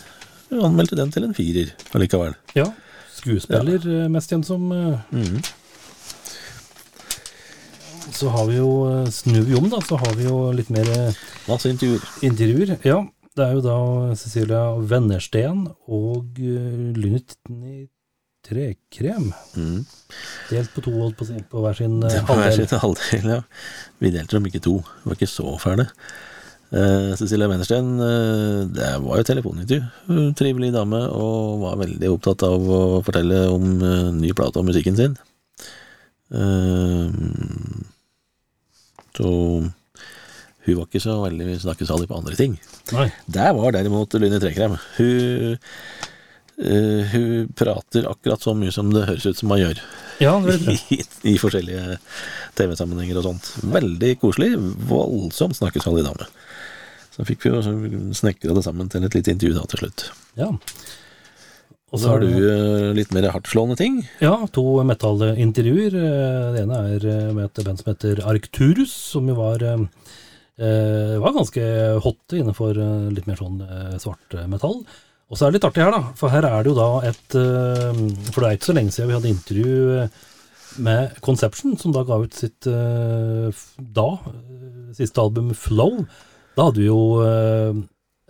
[0.52, 2.36] Jeg anmeldte den til en firer allikevel.
[2.56, 2.68] ja.
[3.22, 4.08] Skuespiller, ja.
[4.10, 5.42] mest kjent som mm.
[8.12, 10.88] Så har vi jo, eh, snur vi om, da, så har vi jo litt mer
[10.92, 12.06] eh, Masse intervjuer.
[12.28, 12.76] intervjuer.
[12.88, 13.00] Ja,
[13.38, 13.80] det er jo da
[14.20, 17.88] Cecilia Vennersten og uh, Lynni
[18.42, 19.30] Trekrem.
[19.56, 19.86] Mm.
[20.50, 22.68] Delt på to, holdt på på hver sin eh, hver halvdel.
[22.68, 23.40] sin halvdel, ja.
[24.02, 24.76] Vi delte dem ikke to.
[24.82, 25.88] Vi var ikke så fæle.
[26.72, 30.34] Uh, Cecilia Wennersten, uh, det var jo telefonintervju.
[30.40, 34.98] Trivelig dame, og var veldig opptatt av å fortelle om eh, ny plate og musikken
[35.00, 35.18] sin.
[39.18, 39.32] Så
[40.66, 42.56] hun var ikke så veldig snakkesalig på andre ting.
[42.94, 43.08] Nei.
[43.26, 44.78] Der var derimot Lyne Trekrem.
[45.00, 45.56] Hun,
[46.62, 49.82] uh, hun prater akkurat så mye som det høres ut som hun gjør
[50.22, 50.36] Ja,
[50.94, 51.02] i,
[51.34, 51.98] i forskjellige
[52.60, 53.52] TV-sammenhenger og sånt.
[53.74, 54.54] Veldig koselig,
[54.92, 56.30] voldsomt snakkesalig dame.
[57.12, 57.62] Så fikk vi jo
[58.16, 60.06] snekra det sammen til et lite intervju da til slutt.
[60.40, 60.54] Ja.
[61.92, 63.98] Og så har du eh, litt mer hardtslående ting.
[64.24, 65.92] Ja, to metallintervjuer.
[66.00, 69.66] Eh, Det ene er eh, med et band som heter Arcturus, som jo var,
[70.62, 71.64] var ganske
[72.06, 72.78] hot innenfor
[73.16, 73.60] litt mer sånn
[74.00, 74.84] svart metall.
[75.32, 76.12] Og så er det litt artig her, da.
[76.20, 79.16] For her er det jo da et For det er ikke så lenge siden vi
[79.18, 80.10] hadde intervju
[80.86, 84.08] med Conception, som da ga ut sitt da
[84.96, 86.04] siste album Flow.
[86.56, 87.02] Da hadde vi jo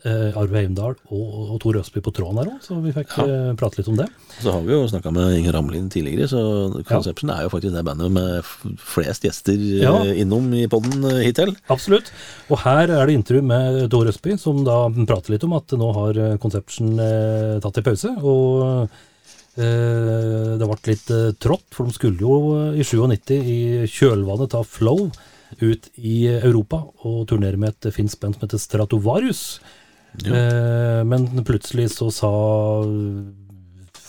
[0.05, 3.13] eh, eh, Arve Heimdal og, og Tor Østby på tråden her òg, så vi fikk
[3.17, 3.25] Ja.
[3.25, 4.07] eh, prate litt om det.
[4.41, 6.41] Så har vi jo snakka med Inger Ramlin tidligere, så
[6.89, 8.43] Conception er jo faktisk det bandet med
[8.81, 9.93] flest gjester eh, Ja.
[10.23, 11.55] innom i poden hittil.
[11.69, 12.11] Absolutt.
[12.49, 15.91] Og her er det intervju med Tor Østby, som da prater litt om at nå
[15.99, 18.15] har eh, Conception eh, tatt en pause.
[18.23, 18.89] Og
[19.57, 22.37] eh, det ble litt eh, trått, for de skulle jo
[22.71, 23.59] eh, i 97 i
[23.91, 25.09] kjølvannet ta Flow
[25.59, 29.59] ut i Europa og turnere med et finsk band som heter Stratovarius.
[30.19, 32.31] Eh, men plutselig så sa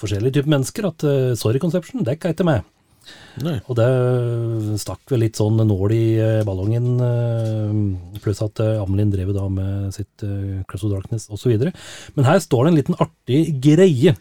[0.02, 2.68] forskjellige typer mennesker at eh, sorry, Conception, det er ikke med.
[3.42, 3.56] Nei.
[3.66, 3.86] Og det
[4.78, 9.94] stakk vel litt sånn nål i eh, ballongen, eh, pluss at Amelin drev da med
[9.94, 10.26] sitt
[10.70, 11.70] Cross of Darkness osv.
[12.16, 14.14] Men her står det en liten artig greie.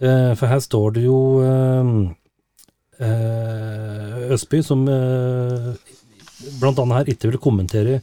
[0.00, 1.16] For her står det jo
[4.32, 7.98] Østby som blant annet her ikke ville kommentere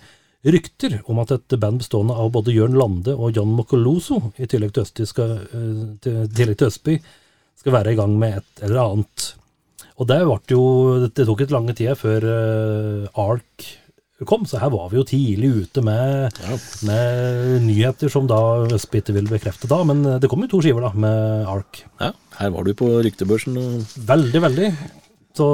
[0.48, 4.76] rykter om at et band bestående av både Jørn Lande og John Mokoloso, i tillegg
[4.76, 5.82] til Østby, skal, eh,
[6.34, 7.00] tillegg til Østby,
[7.58, 9.34] skal være i gang med et eller annet.
[9.98, 10.22] Og det,
[10.54, 10.64] jo,
[11.10, 13.66] det tok et lange tida før uh, ARK
[14.26, 16.58] kom, så her var vi jo tidlig ute med, Ja.
[16.88, 20.62] med nyheter som da Østby ikke ville bekrefte da, men eh, det kom jo to
[20.62, 21.84] skiver da med ARK.
[22.02, 23.58] Ja, her var du på ryktebørsen
[24.10, 24.72] Veldig, veldig.
[25.38, 25.48] Så,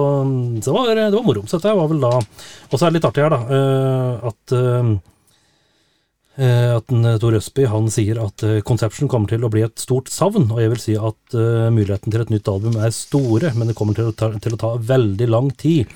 [0.64, 1.44] det, var, det var moro.
[1.48, 4.56] Så dette var vel da Og så er det litt artig her, da, eh, at
[4.58, 4.94] eh,
[6.40, 10.48] eh, at Tor Østby han sier at Conception kommer til å bli et stort savn,
[10.50, 11.38] og jeg vil si at
[11.74, 14.62] muligheten til et nytt album er store, men det kommer til å ta, til å
[14.64, 15.92] ta veldig lang tid.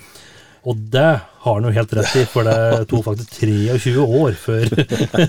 [0.67, 4.65] Og det har han jo helt rett i, for det tok faktisk 23 år før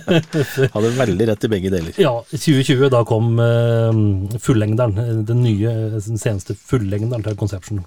[0.74, 1.94] Hadde veldig rett i begge deler.
[2.02, 4.00] Ja, i 2020 da kom uh,
[4.42, 7.84] fullengderen, den nye, den seneste fullengderen til Conception.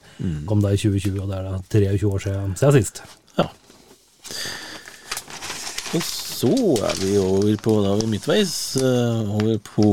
[0.47, 3.03] Kom da i 2020, og det er da 23 år siden, siden sist.
[3.35, 3.49] Ja.
[5.91, 6.51] Og så
[6.87, 8.53] er vi over på Da er vi midtveis.
[8.79, 9.87] Uh, over på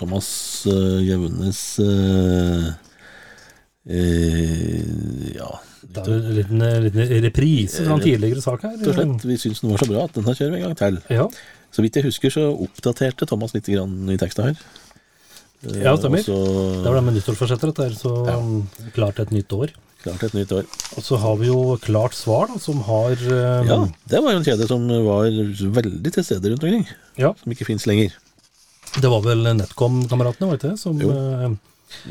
[0.00, 0.30] Thomas
[0.64, 2.70] uh, Gjaunes uh,
[5.36, 5.58] Ja,
[5.90, 8.76] Det er jo en liten, eh, liten reprise fra en tidligere sak her.
[8.78, 9.24] rett og slett.
[9.26, 11.00] Vi syns den var så bra at den her kjører vi en gang til.
[11.10, 11.26] Ja,
[11.72, 14.56] Så vidt jeg husker, så oppdaterte Thomas litt grann i teksta her.
[15.66, 16.18] Eh, Ja, stemmer.
[16.22, 17.94] Også, det var det med nyttårsforsetter, dette her.
[17.98, 18.36] så ja.
[18.94, 19.70] klart et nytt år.
[20.02, 20.64] klart et nytt år.
[20.96, 24.38] Og så har vi jo Klart Svar, da, som har um, Ja, det var jo
[24.38, 26.86] en kjede som var veldig til stede rundt omkring.
[27.18, 28.14] ja, Som ikke fins lenger.
[29.00, 30.78] det var vel Netcom-kameratene, var det ikke det?
[30.80, 31.58] Som, Jo.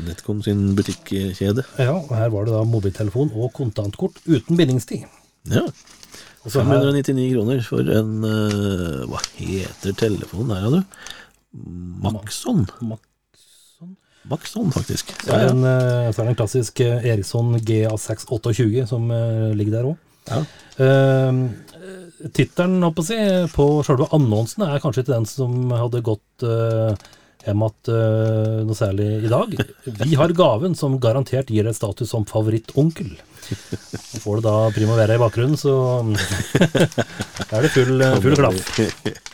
[0.06, 1.64] Netcom sin butikkjede.
[1.78, 5.06] ja, og her var det da mobiltelefon og kontantkort uten bindingstid.
[5.50, 5.66] Ja.
[6.44, 11.06] Og så her, 599 kroner for en uh, Hva heter telefonen her, du?
[12.04, 12.64] Maxon.
[12.80, 13.96] Maxon.
[14.30, 15.10] Maxon, faktisk.
[15.24, 19.08] så er en, eh, så er det en klassisk eh, Eriksson GA628 som
[19.56, 19.96] ligger der òg.
[20.28, 20.44] Ja.
[20.78, 21.48] Uh,
[22.36, 23.16] Tittelen på si,
[23.54, 26.92] på selve annonsen er kanskje ikke den som hadde gått uh,
[27.46, 29.54] hjem at eh, noe særlig i dag.
[30.04, 33.10] Vi har gaven som garantert gir deg status som favorittonkel.
[33.50, 35.74] Og Får du da Primavera i bakgrunnen, så
[37.54, 38.60] er det full, eh, full klaff.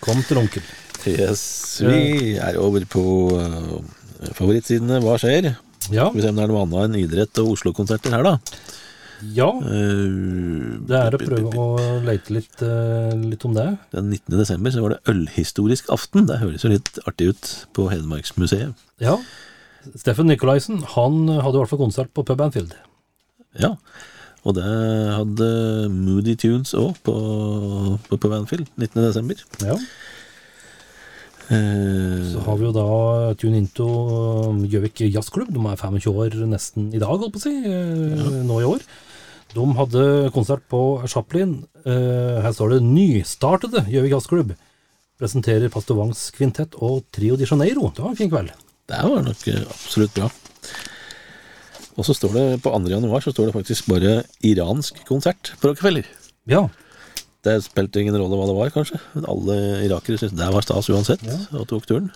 [0.05, 0.65] Kom til onkel.
[1.07, 1.43] Yes,
[1.87, 3.05] vi er over på
[3.39, 5.03] eh, favorittsidene.
[5.05, 5.53] Hva skjer?
[5.95, 8.39] Ja, Skal vi se om det er noe annet enn idrett og Oslo-konserter her, da.
[9.37, 11.67] Ja, Eh, det er å prøve å
[12.05, 13.79] lete litt, eh, litt om det.
[13.93, 14.37] Den 19.
[14.39, 16.27] desember så var det ølhistorisk aften.
[16.27, 18.75] Det høres jo litt artig ut på Hedmarksmuseet.
[19.01, 19.17] Ja.
[19.95, 22.75] Steffen Nicolaisen han hadde i hvert fall konsert på Pub Anfield.
[23.59, 23.77] Ja.
[24.47, 25.49] Og det hadde
[25.91, 27.15] Moody Tunes òg på,
[28.07, 29.03] på, Pub Anfield 19.
[29.03, 29.43] desember.
[29.63, 29.79] Ja.
[31.47, 33.87] Eh, Så har vi jo da Tune Into
[34.51, 35.53] um, Gjøvik Jazzklubb.
[35.55, 37.55] De er 25 år nesten i dag, holdt på å si.
[37.63, 38.31] Ja.
[38.47, 38.87] Nå i år.
[39.57, 41.59] De hadde konsert på Chaplin.
[41.87, 44.57] Uh, Her står det 'Nystartede Gjøvik Jazzklubb'.
[45.17, 45.97] Presenterer Pastor
[46.37, 47.89] kvintett og Trio de Janeiro.
[47.89, 48.51] Det var en fin kveld.
[48.87, 50.29] det var nok eh, absolutt bra.
[51.97, 52.91] Og så står det på 2.
[52.93, 56.05] januar så står det faktisk bare iransk konsert på Rockefeller.
[56.45, 56.69] Ja.
[57.41, 59.01] Det spilte ingen rolle hva det var, kanskje.
[59.15, 61.25] Men Alle irakere syntes det var stas uansett,
[61.57, 62.13] og tok turen.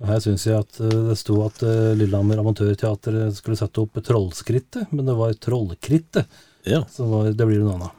[0.00, 4.88] Her syns jeg at eh, det sto at eh, Lillehammer Amatørteater skulle sette opp Trollskrittet,
[4.90, 6.40] men det var Trollkrittet.
[6.68, 7.96] Ja, Så det blir annet.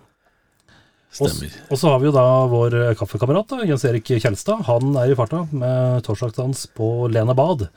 [1.20, 1.56] Og stemmer.
[1.72, 4.64] Og så har vi jo da vår eh, kaffekamerat, Jens Erik Kjelstad.
[4.70, 7.68] Han er i farta med torsdagsdans på Lena Bad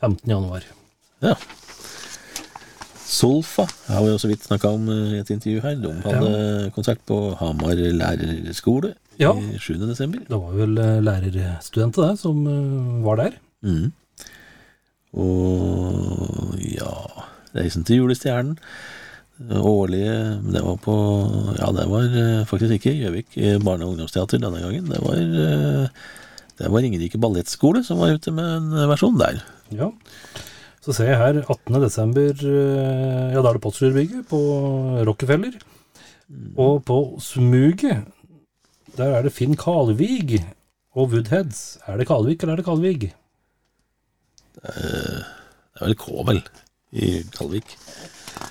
[0.00, 0.24] 15.
[0.26, 0.64] januar.
[1.22, 1.36] Ja.
[3.08, 5.78] Solfa har vi jo så vidt snakka om eh, i et intervju her.
[5.84, 9.32] De hadde konsert på Hamar lærerskole Ja.
[9.34, 9.78] i 7.
[9.86, 10.20] desember.
[10.26, 13.38] Det var vel lærerstudentet lærerstudenter det, som eh, var der.
[13.62, 13.92] Mm.
[15.18, 16.92] Og ja
[17.56, 18.58] Reisen til julestjernen.
[19.38, 20.94] Årlige Det var på
[21.60, 24.88] Ja, det var eh, faktisk ikke Gjøvik eh, barne- og ungdomsteater denne gangen.
[24.90, 25.88] Det var eh,
[26.58, 29.38] Det var Ringerike ballettskole som var ute med en versjon der.
[29.70, 29.92] Ja.
[30.82, 31.78] Så ser jeg her 18.
[31.84, 34.40] desember, eh, ja da er det Potsdambygget på
[35.06, 35.54] Rockefeller.
[36.58, 38.04] Og på Smuget,
[38.98, 40.42] der er det Finn Kalvig
[40.98, 41.78] og Woodheads.
[41.86, 43.12] Er det Kalvik eller er det Kalvig?
[44.58, 46.42] Det er vel K, vel,
[46.90, 47.76] i Kalvik.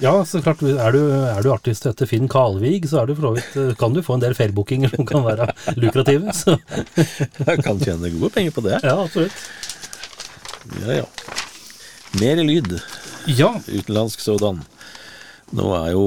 [0.04, 3.56] Ja, så klart, er du, er du artist etter Finn Kalvig, så er du vidt,
[3.58, 6.34] eh, kan du få en del feilbookinger som kan være lukrative.
[6.38, 6.58] Så,
[7.48, 8.78] Jeg kan tjene gode penger på det.
[8.84, 9.34] ja, absolutt.
[10.84, 11.06] Ja, ja.
[12.22, 12.78] Mer lyd.
[13.28, 14.62] Ja, Utenlandsk sådan.
[15.56, 16.06] Nå er jo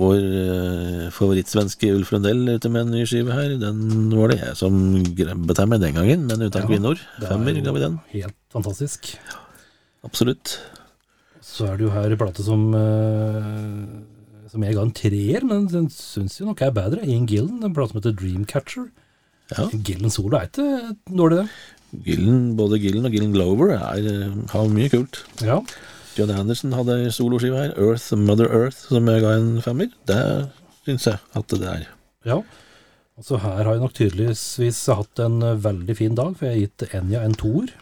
[0.00, 3.56] vår eh, favorittsvenske Ulf Lundell ute med en ny skive her.
[3.60, 4.76] Den var det jeg som
[5.16, 7.00] grabbet her med den gangen, men uten Ja, kvinner.
[7.20, 7.98] er Femmer ga vi den.
[8.14, 9.14] Helt fantastisk.
[10.06, 10.58] Absolutt.
[11.60, 13.84] Så er det jo her plate som uh,
[14.48, 17.04] Som jeg ga en treer, men den syns jo nok er bedre.
[17.04, 18.88] Ian Gillen, en plate som heter Dreamcatcher.
[19.52, 19.66] Ja.
[19.84, 22.00] Gillen solo er ikke dårlig, det.
[22.06, 25.20] Gillen, både Gillen og Gillen Glover er, eh, har mye kult.
[25.42, 25.58] Ja.
[26.16, 29.90] John Anderson hadde ei soloskive her, Earth, Mother Earth, som jeg ga en femmer.
[30.06, 30.18] Det
[30.86, 31.86] syns jeg at det er.
[32.26, 32.40] ja.
[33.20, 36.62] Altså så her har jeg nok tydeligvis hatt en veldig fin dag, for jeg har
[36.62, 37.74] gitt Enja en toer.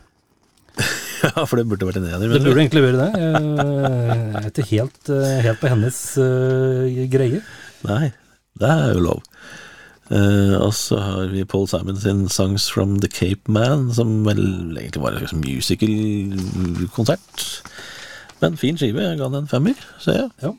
[1.24, 2.28] Ja, for det burde vært en ener.
[2.30, 3.10] Det burde egentlig vært det.
[3.18, 3.30] Jeg
[4.38, 7.40] er ikke helt, eh, helt på hennes uh, greie.
[7.88, 8.06] Nei,
[8.58, 9.20] det er jo lov.
[10.08, 14.76] Uh, og så har vi Paul Simon sin 'Songs from the Cape Man', som vel
[14.78, 17.62] egentlig var en slags musical-konsert.
[18.40, 19.02] Men fin skive.
[19.02, 20.30] Jeg ga den en femmer, ser jeg.
[20.42, 20.52] Ja.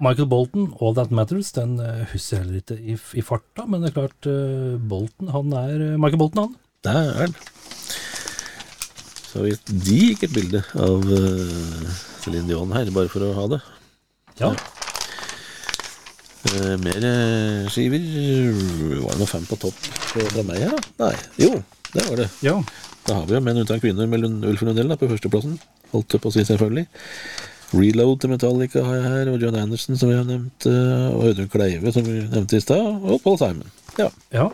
[0.00, 1.78] Michael Bolton, All That Matters, den
[2.10, 5.96] husker jeg heller ikke i, i farta, men det er klart, uh, Bolton, han er
[6.00, 6.56] Michael Bolton, han.
[6.84, 7.34] Det er den.
[9.34, 13.46] Så har vi et digert bilde av uh, Céline Dion her, bare for å ha
[13.50, 13.58] det.
[14.38, 14.52] Ja.
[16.44, 17.98] Uh, mer uh, skiver.
[17.98, 19.80] Var det noe fem på topp
[20.12, 21.08] fra meg her, da?
[21.08, 21.16] Nei.
[21.42, 21.50] Jo,
[21.90, 22.28] det var det.
[22.46, 22.54] ja.
[23.04, 25.58] Da har vi jo Menn uten kvinner med Ulf Lundell da, på førsteplassen.
[25.90, 26.86] Holdt på å si, selvfølgelig.
[27.74, 31.26] Reload til Metallica har jeg her, og John Anderson, som vi har nevnt, eh, og
[31.26, 33.66] Audun Kleive, som vi nevnte i stad, og Paul Simon.
[33.98, 34.46] Ja, Ja.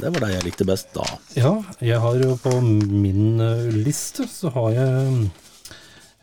[0.00, 1.04] Det var det jeg likte best da.
[1.38, 1.52] ja,
[1.84, 5.20] jeg har jo på min eh, liste, så har jeg mm,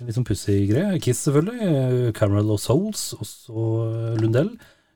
[0.02, 1.00] en litt sånn pussig greie.
[1.04, 2.12] Kiss, selvfølgelig.
[2.18, 4.52] Cameral of Souls, og så eh, Lundell.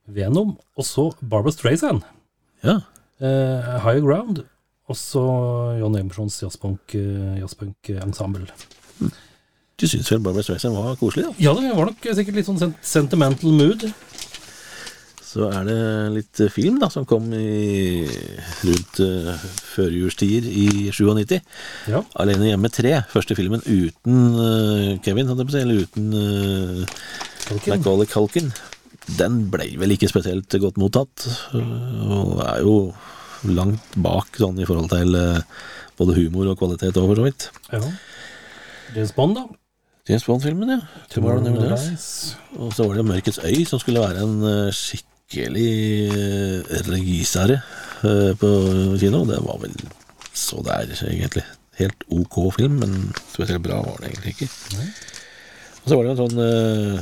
[0.06, 2.04] Venom, og så Barbara Streisand.
[2.66, 2.82] Ja,
[3.16, 4.42] Eh, Higher Ground,
[4.92, 5.22] og så
[5.80, 8.44] John Emersons jazzpunk, eh, jazzpunk ensemble.
[9.80, 11.32] du syns vel Barbara Streisand var koselig, da?
[11.40, 13.88] Ja, det var nok sikkert litt sånn sentimental mood.
[15.36, 15.80] Så er det
[16.14, 18.06] litt film da, som kom i,
[18.64, 19.34] rundt uh,
[19.74, 21.42] førjulstider i 97.
[21.92, 22.00] Ja.
[22.24, 26.08] Alene hjemme 3, første filmen uten uh, Kevin, hadde jeg på å si, eller uten
[26.16, 27.02] uh,
[27.50, 27.76] Tolkien.
[27.76, 28.48] Macaulay Culkin.
[29.20, 32.78] Den ble vel ikke spesielt godt mottatt, og er jo
[33.52, 35.20] langt bak sånn i forhold til
[36.00, 37.50] både humor og kvalitet for så vidt.
[37.76, 37.84] Ja.
[38.96, 39.46] James Bond, da.
[40.10, 41.04] James Bond-filmen, ja.
[41.12, 42.36] Tomorrow Never Dies.
[42.56, 44.72] Og så var det jo Mørkets øy, som skulle være en øh,
[45.30, 46.64] skikkelig øh,
[48.04, 48.50] øh, på
[49.00, 49.26] kino.
[49.26, 49.76] Det var vel
[50.34, 51.44] så der, egentlig.
[51.80, 54.50] Helt ok film, men spesielt bra var det egentlig ikke.
[55.84, 57.02] Og så var det en sånn uh,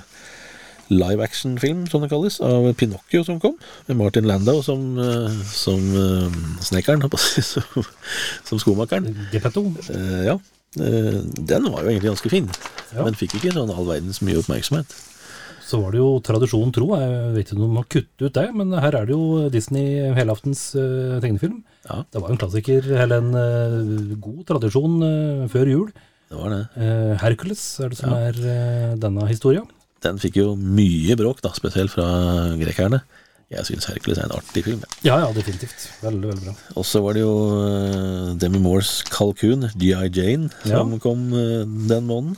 [0.90, 3.54] live action-film, som det kalles, av Pinocchio som kom,
[3.88, 7.06] med Martin Landau som, uh, som uh, snekkeren,
[7.54, 7.86] som,
[8.50, 9.14] som skomakeren.
[9.32, 9.68] Geppetto.
[9.94, 10.40] Eh, ja.
[10.82, 12.50] Eh, den var jo egentlig ganske fin,
[12.94, 13.04] Ja.
[13.06, 14.90] men fikk ikke sånn all verdens mye oppmerksomhet.
[15.64, 18.48] Så var det jo tradisjon tro, jeg vet ikke om de har kuttet ut det,
[18.60, 21.62] men her er det jo Disney helaftens uh, tegnefilm.
[21.88, 25.88] Ja, Det var jo en klassiker, eller en uh, god tradisjon uh, før jul.
[26.30, 26.62] det var det.
[26.76, 29.64] Uh, Hercules er det som er eh, denne historia.
[30.04, 32.08] Den fikk jo mye bråk, da, spesielt fra
[32.60, 33.00] grekerne.
[33.54, 34.82] Jeg syns Hercules er en artig film.
[35.06, 35.14] ja.
[35.14, 35.86] Ja, ja, definitivt.
[36.02, 36.56] Veldig, veldig bra.
[36.76, 37.34] Og så var det jo
[38.42, 40.10] Demi Moores kalkun, G.I.
[40.10, 41.00] Jane, som Ja.
[41.04, 42.36] kom den måneden.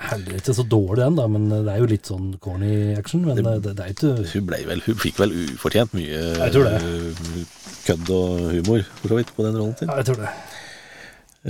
[0.00, 3.20] Heller ikke så dårlig den, da, men det er jo litt sånn corny action.
[3.26, 6.54] Men det, det, det er ikke Hun, ble vel, hun fikk vel ufortjent mye Jeg
[6.54, 6.78] tror det.
[6.80, 7.42] eh,
[7.84, 9.92] kødd og humor, for så vidt, på den rollen sin.
[9.92, 10.32] Ja, jeg tror det.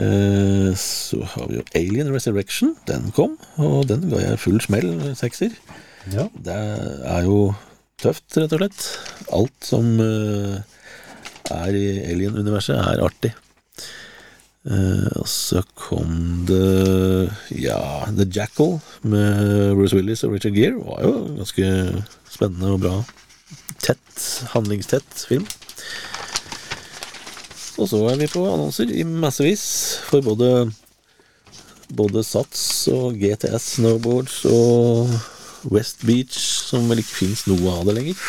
[0.03, 2.75] Eh, så har vi jo Alien Resurrection.
[2.91, 5.55] Den kom, og den ga jeg full smell, sekser.
[6.15, 6.27] Ja.
[6.35, 6.59] Det
[7.15, 7.41] er jo
[8.03, 8.85] tøft, rett og slett.
[9.37, 10.59] Alt som eh,
[11.55, 13.33] er i Alien-universet, er artig.
[14.71, 17.81] Eh, og så kom det ja,
[18.15, 20.79] The Jackal med Bruce Willis og Richard Gere.
[20.79, 21.71] Var jo ganske
[22.31, 22.95] spennende og bra.
[23.83, 24.21] Tett,
[24.55, 25.49] handlingstett film.
[27.81, 29.65] Og så er vi på annonser i massevis
[30.11, 30.69] for både
[31.97, 32.63] både Sats
[32.93, 35.11] og GTS Snowboards og
[35.75, 36.37] West Beach,
[36.71, 38.21] som vel ikke fins noe av det lenger.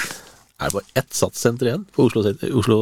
[0.62, 2.24] Er det bare ett Sats-senter igjen på Oslo,
[2.58, 2.80] Oslo,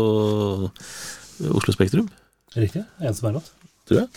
[1.55, 2.09] Oslo Spektrum,
[2.55, 2.83] Riktig.
[2.99, 3.49] En som er rett.
[3.89, 4.09] tror jeg.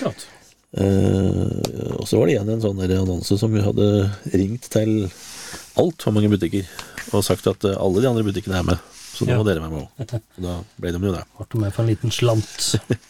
[0.00, 0.26] Klart.
[0.70, 3.86] Eh, og så var det igjen en sånn annonse som vi hadde
[4.34, 5.08] ringt til
[5.80, 6.66] altfor mange butikker
[7.16, 8.78] og sagt at eh, alle de andre butikkene er med,
[9.10, 9.38] så nå Ja.
[9.40, 10.20] må dere være med òg.
[10.46, 11.24] Da ble de jo det.
[11.40, 12.74] Ble med for en liten slant?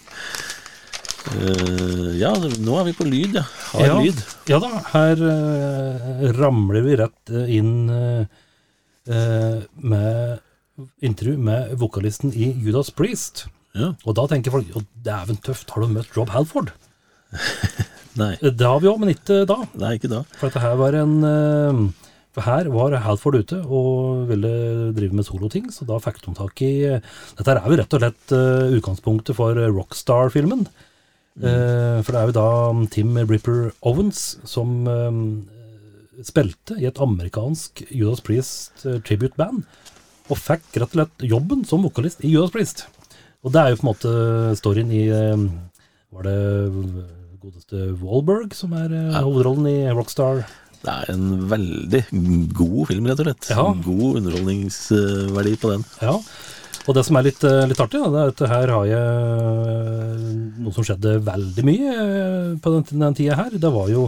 [1.36, 3.42] Eh, ja, nå er vi på lyd, ja.
[3.74, 4.20] Har ja, lyd.
[4.48, 10.38] ja da, her eh, ramler vi rett eh, inn eh, med
[11.04, 13.44] intervju med vokalisten i Judas Priest.
[13.78, 13.92] Ja.
[14.04, 16.72] Og da tenker folk at dæven tøft, har du møtt Rob Halford?
[18.20, 18.32] Nei.
[18.40, 19.60] Eh, Det har vi òg, men ikke da.
[19.78, 20.24] Nei, ikke da.
[20.38, 21.82] For dette her var en eh,
[22.34, 24.50] For her var Halford ute og ville
[24.96, 28.02] drive med soloting, så da fikk de tak i Dette her er jo rett og
[28.04, 30.66] slett eh, utgangspunktet for Rockstar-filmen.
[31.40, 32.02] Mm.
[32.04, 34.18] for det er jo da Tim Ripper Owens
[34.50, 34.82] som
[36.26, 39.62] spilte i et amerikansk Judas Priest tribute-band,
[40.28, 42.82] og fikk rett og slett jobben som vokalist i Judas Priest.
[43.40, 44.14] Og det er jo på en måte
[44.60, 45.44] storyen i eh,
[46.10, 46.38] Var det
[47.40, 49.22] godeste Wahlberg som er ja.
[49.24, 50.44] hovedrollen i Rockstar?
[50.80, 52.00] Det er en veldig
[52.56, 53.50] god film, rett og slett.
[53.52, 53.66] Ja.
[53.84, 55.84] God underholdningsverdi på den.
[56.00, 56.16] Ja.
[56.88, 59.08] Og det som er litt, eh, litt artig, da, det er at her har jeg
[59.10, 60.22] eh,
[60.64, 63.52] noe som skjedde veldig mye eh, på den, den tida her.
[63.52, 64.06] Det var jo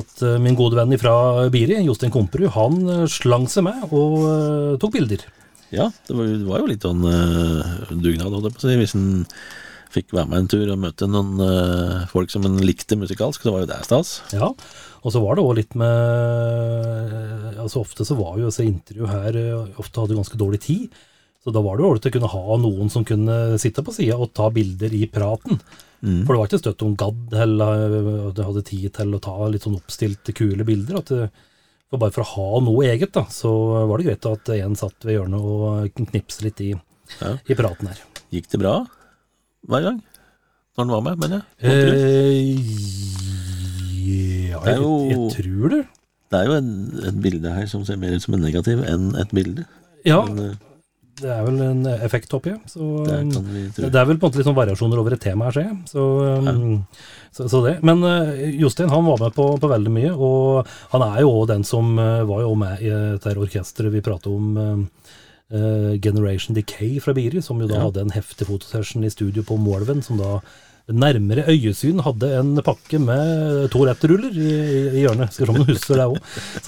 [0.00, 4.16] at eh, min gode venn fra Biri, Jostein Komperud, han eh, slang seg med og
[4.24, 5.26] eh, tok bilder.
[5.74, 8.76] Ja, det var, det var jo litt sånn uh, dugnad, holdt jeg på å si,
[8.80, 9.08] hvis en
[9.96, 13.42] fikk være med en tur og møte noen uh, folk som en likte musikalsk.
[13.42, 14.20] så var jo det stas.
[14.34, 14.52] Ja,
[15.02, 19.36] og så var det òg litt med altså Ofte så var jo disse intervju her
[19.40, 20.94] eh, ofte hadde ganske dårlig tid.
[21.42, 24.18] Så da var det jo ålreit å kunne ha noen som kunne sitte på sida
[24.18, 25.58] og ta bilder i praten.
[26.00, 27.94] For det var ikke støtt om gadd eller
[28.28, 31.00] at du hadde tid til å ta litt sånn oppstilte, kule bilder.
[31.00, 31.28] At det,
[31.90, 33.50] for bare for å ha noe eget, da, så
[33.88, 36.72] var det greit at en satt ved hjørnet og knipste litt i,
[37.20, 37.36] Ja.
[37.46, 38.00] i praten her.
[38.34, 38.80] Gikk det bra
[39.70, 40.00] hver gang?
[40.76, 41.44] Når han var med, mener jeg.
[41.70, 42.46] Eh,
[44.50, 45.82] ja, jeg, jo- jeg tror det.
[46.30, 46.70] Det er jo en,
[47.06, 49.64] et bilde her som ser mer ut som en negativ enn et bilde.
[50.04, 50.56] Ja, Men eh,
[51.20, 52.58] det er vel en effekt, håper.
[52.68, 53.88] Så, det vi tro.
[53.88, 55.76] Det er vel på en måte litt sånn variasjoner over et tema her, ser jeg.
[55.90, 56.06] Så,
[56.44, 56.82] um,
[57.32, 57.76] så, så det.
[57.86, 61.46] Men uh, Jostein han var med på, på veldig mye, og han er jo òg
[61.54, 66.56] den som uh, var jo med i dette her orkesteret vi prater om, uh, Generation
[66.56, 67.84] Decay fra Biri, som jo da Ja.
[67.86, 70.40] hadde en heftig fotosession i studio på Moelven, som da
[70.86, 73.94] nærmere øyesyn hadde en pakke med to i,
[74.30, 74.50] i,
[74.94, 75.32] i hjørnet.
[75.34, 76.18] Skal se om du husker det òg.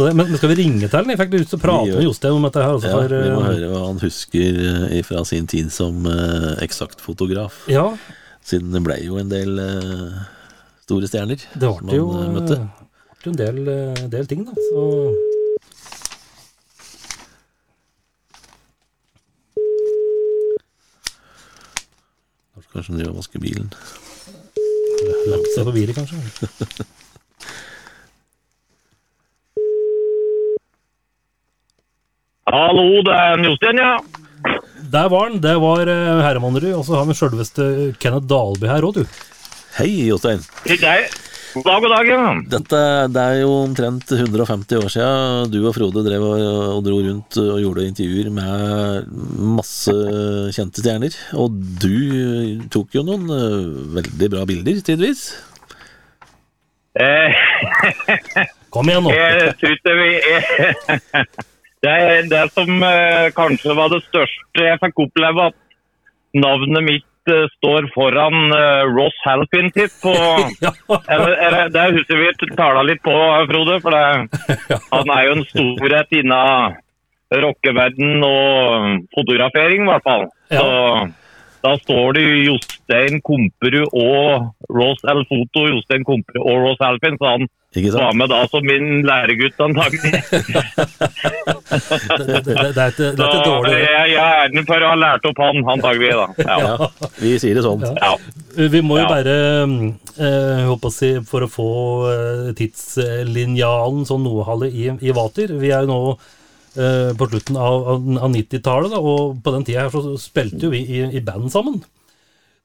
[0.00, 1.12] Men, men skal vi ringe til den?
[1.14, 2.78] Jeg fikk lyst til å prate med Jostein om dette her.
[2.78, 4.58] Også, Ja, for, vi må uh, høre hva han husker
[4.88, 7.62] eh, fra sin tid som uh, eksaktfotograf.
[7.70, 7.86] ja,
[8.48, 10.18] Siden det ble jo en del uh,
[10.88, 12.58] store stjerner Det som han jo, møtte.
[13.22, 14.54] Det ble jo en del, eh, del ting, da.
[14.70, 14.86] Så
[22.68, 23.70] Kanskje han driver og vasker bilen.
[25.04, 26.16] Lagt seg på viret, kanskje.
[32.48, 33.96] Hallo, det er Jostein, ja.
[34.88, 35.40] Der var han.
[35.44, 36.72] Det var uh, Herremannerud.
[36.78, 37.64] Og så har vi sjølveste
[38.00, 39.18] Kenneth Dalby her òg, du.
[39.76, 40.40] Hei, Jostein.
[40.64, 41.02] Hei.
[41.54, 42.08] God dag, god dag.
[42.08, 42.22] Ja.
[42.52, 42.80] Dette
[43.14, 46.42] det er jo omtrent 150 år siden du og Frode drev og,
[46.76, 49.08] og dro rundt og gjorde intervjuer med
[49.56, 49.94] masse
[50.56, 51.16] kjente stjerner.
[51.40, 55.30] Og du tok jo noen eh, veldig bra bilder, tidvis.
[56.98, 57.40] Eh,
[58.74, 59.14] Kom igjen, nå.
[59.14, 59.54] jeg
[59.86, 60.10] det, vi,
[61.86, 67.07] det er det som eh, kanskje var det største jeg fikk oppleve, at navnet mitt
[67.56, 69.94] står foran eh, Ross Halpin-tipp.
[70.64, 70.72] Ja.
[71.68, 73.14] Det husker vi tala litt på,
[73.50, 73.78] Frode.
[73.84, 74.50] For det,
[74.94, 76.76] han er jo en storhet innen
[77.28, 80.28] rockeverden og fotografering, i hvert fall.
[80.52, 80.62] Ja.
[80.62, 81.27] Så
[81.64, 85.38] da står det Jostein Komperud og Ross Elfoto.
[85.48, 90.12] Foto, Jostein Komperud og Ross Alfin, så han var med da som min læregutt antagelig.
[91.68, 93.72] Det, det, det, det, er ikke- det Så ikke dårlig.
[93.76, 96.26] jeg, jeg er æren for å ha lært opp han, antagelig da.
[96.48, 96.56] Ja.
[96.64, 96.88] Ja,
[97.20, 97.84] vi sier det sånn.
[97.98, 98.14] Ja.
[98.72, 101.68] Vi må jo bare eh, håper å si, For å få
[102.10, 106.00] eh, tidslinjalen sånn noe i, i vater Vi er jo nå
[106.78, 110.72] eh, på slutten av, av av 90-tallet, og på den tida her så spilte jo
[110.74, 111.80] vi i, i band sammen.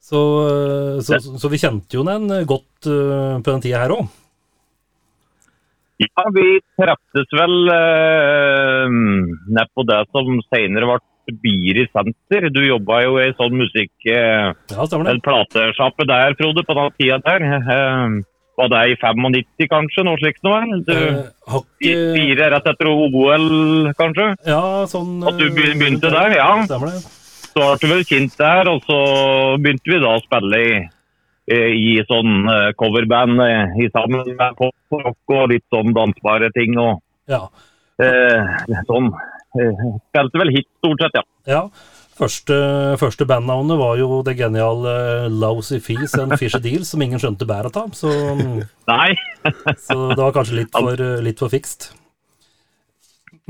[0.04, 4.04] Så, eh, så, så, vi kjente jo den godt uh, på den tida her òg.
[6.02, 11.02] Ja, vi treftes vel uh, ned på det som senere ble
[11.40, 12.50] Biri senter.
[12.52, 13.92] Du jobba jo i sånn musikk...
[14.04, 15.24] Uh, Ja, stemmer en det.
[15.24, 17.46] platesjappe der, Frode, på den tida der.
[17.48, 18.18] Eh,
[18.56, 20.60] var det i 95 kanskje, noe slikt noe?
[20.86, 24.30] Du, Eh, fire rett etter OL, kanskje?
[24.48, 26.50] Ja, sånn At du eh, begynte der, ja.
[26.64, 27.02] Stemmer det.
[27.54, 28.98] Så ble du vel kjent der, og så
[29.62, 30.78] begynte vi da å spille i,
[31.54, 34.74] i sånn eh, coverband eh, i sammen med pop
[35.34, 36.78] og litt sånn dansbare ting.
[36.78, 37.44] og Ja.
[38.02, 38.56] eh,
[38.88, 39.12] sånn.
[39.54, 41.22] Spilte vel hit stort sett, ja.
[41.46, 41.60] Ja.
[42.14, 42.56] Første,
[43.00, 44.92] første bandnavnet var jo det geniale
[45.34, 47.90] Lousy Fees and Fishy Deals, som ingen skjønte bæret av.
[47.98, 48.12] Så,
[48.92, 49.10] Nei,
[49.88, 51.90] så det var kanskje litt for, litt for fikst.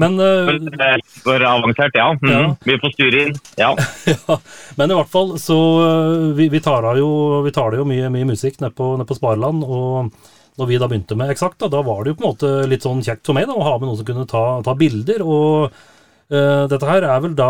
[0.00, 0.48] Men, eh,
[0.88, 2.08] eh, for avansert, ja.
[2.18, 2.46] Mm, Ja.
[2.66, 3.36] Vi får styre inn.
[3.60, 3.68] Ja.
[4.10, 4.38] ja,
[4.80, 7.10] men i hvert fall så eh, Vi, vi tar da jo,
[7.46, 9.62] vi tar jo mye, mye musikk nede på, ned på Spareland.
[9.62, 10.10] Og
[10.58, 12.86] når vi da begynte med Eksakt, da, da var det jo på en måte litt
[12.86, 15.22] sånn kjekt for meg da, å ha med noen som kunne ta, ta bilder.
[15.22, 15.82] og eh,
[16.30, 17.48] dette her er vel da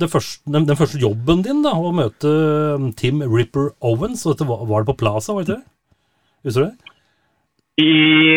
[0.00, 4.24] det første, den, den første jobben din, da, å møte eh, Tim Ripper Owens.
[4.26, 5.68] og dette var, var det på Plaza, var det ikke det?
[6.48, 6.92] Husker du det?
[7.80, 7.92] I,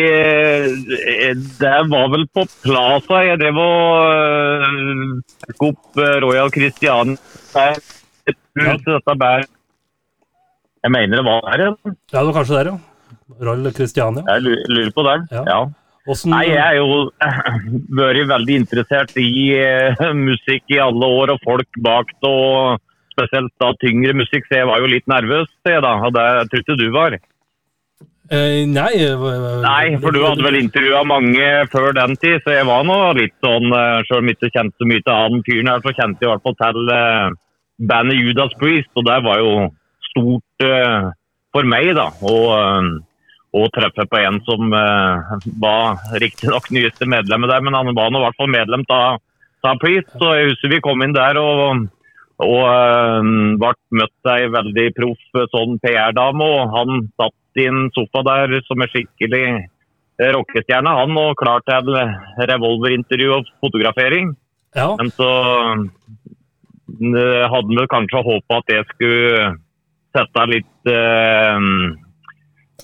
[0.08, 3.18] eh, det var vel på Plaza.
[3.26, 7.16] Jeg drev og øh, tok opp eh, Royal Christian
[7.52, 7.82] der.
[8.56, 8.76] Ja.
[10.86, 11.72] Jeg mener det var der, ja.
[12.14, 12.78] Ja, det var kanskje der, ja.
[13.42, 14.24] Royal Christiania.
[14.30, 15.42] Jeg lurer på der, Ja.
[15.50, 15.60] Ja.
[16.06, 17.08] Åssen Nei, jeg er jo
[17.98, 22.82] vært veldig interessert i eh, musikk i alle år, og folk bak det, og
[23.16, 26.76] spesielt da tyngre musikk, så jeg var jo litt nervøs, jeg da, og det trodde
[26.78, 27.16] du var.
[28.30, 29.24] eh, Nei, eh,
[29.64, 33.34] Nei, for du hadde vel intervjua mange før den tid, så jeg var nå litt
[33.44, 36.22] sånn eh, Selv om jeg ikke kjente så mye til han fyren her, så kjente
[36.22, 36.94] jeg i hvert fall til
[37.90, 39.52] bandet Judas Priest, og det var jo
[40.12, 40.66] stort
[41.52, 42.36] for meg da, å,
[43.56, 48.12] eh, å treffe på en som eh, var riktignok nyeste medlemmet der, men han var
[48.12, 49.22] nå i hvert fall medlem av
[49.82, 50.12] Priest.
[50.20, 51.86] Så jeg husker vi kom inn der og,
[52.44, 56.46] og eh, ble møtt av ei veldig proff sånn PR-dame.
[56.46, 61.64] og Han satt i en sofa der som er skikkelig eh, rockestjerne, han, og klar
[61.66, 61.94] til
[62.52, 64.36] revolverintervju og fotografering.
[64.76, 64.92] Ja.
[65.00, 65.30] Men så
[65.74, 69.54] eh, hadde vi kanskje håpa at jeg skulle
[70.16, 72.05] sette litt eh, eh,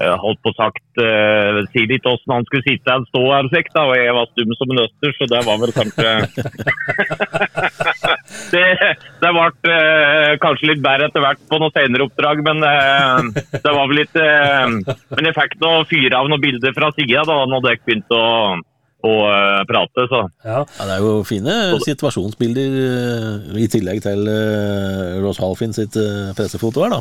[0.00, 3.82] holdt på sagt uh, si litt åssen han skulle sitte eller stå her, slik, da,
[3.90, 6.08] og jeg var stum som en øster, så det var vel kanskje
[8.52, 8.64] Det,
[9.20, 13.20] det ble uh, kanskje litt bedre etter hvert på noen senere oppdrag, men uh,
[13.52, 17.36] det var vel litt Men jeg fikk noe fyre av noen bilder fra sida da
[17.48, 18.22] når dere begynte å,
[19.02, 20.60] å eh, prate, så ja.
[20.62, 26.30] Ja, det er jo fine situasjonsbilder eh, i tillegg til uh, Ross Halfin sitt eh,
[26.38, 27.00] pressefoto her, da.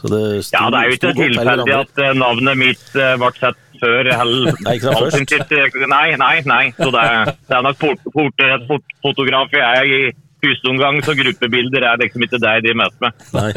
[0.00, 3.32] Så det sto, Ja, det er jo ikke tilfeldig at eh, navnet mitt eh, ble
[3.38, 6.62] sett før Halfin Nei, sitt, eh, Nei, nei, nei.
[6.78, 7.08] Så det,
[7.48, 10.06] det er nok fort- port, jeg er i
[10.46, 13.24] første omgang, så gruppebilder er liksom ikke det jeg driver mest med.
[13.36, 13.50] Nei.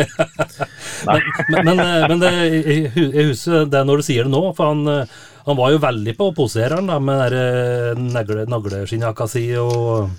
[1.06, 4.74] Men, men, eh, men det, jeg, jeg husker det når du sier det nå, for
[4.74, 9.46] han, eh, han var jo veldig på posereren da, med den eh, nagle, nagleskinnjakka si
[9.60, 10.10] og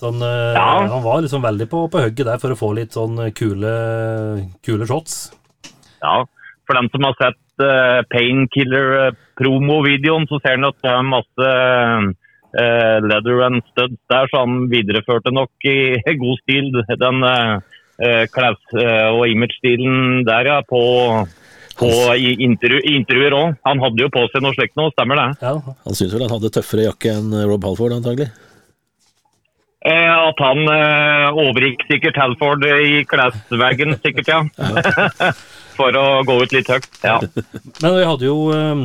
[0.00, 0.68] sånn eh, Ja.
[0.90, 3.72] Han var liksom veldig på, på hugget der for å få litt sånn kule,
[4.66, 5.14] kule shots.
[6.00, 6.16] Ja,
[6.66, 12.02] for dem som har sett uh, Painkiller-promo-videoen, så ser en at det er masse uh,
[13.04, 16.66] leather and studs der, så han videreførte nok i god stil
[17.00, 17.54] den uh,
[18.00, 18.24] eh,
[19.12, 19.96] og image-stilen
[20.28, 20.80] der, ja, på,
[21.80, 23.56] på i intervju, intervjuer òg.
[23.66, 25.26] Han hadde jo på seg noe slikt nå, stemmer det?
[25.42, 28.30] Ja, Han syntes vel han hadde tøffere jakke enn Rob Halford, antagelig.
[29.80, 34.40] Eh, at han eh, overgikk sikkert Halford i klesveggen, sikkert, ja.
[35.78, 36.90] For å gå ut litt høyt.
[37.00, 37.16] Ja.
[37.80, 38.82] Men vi hadde jo eh,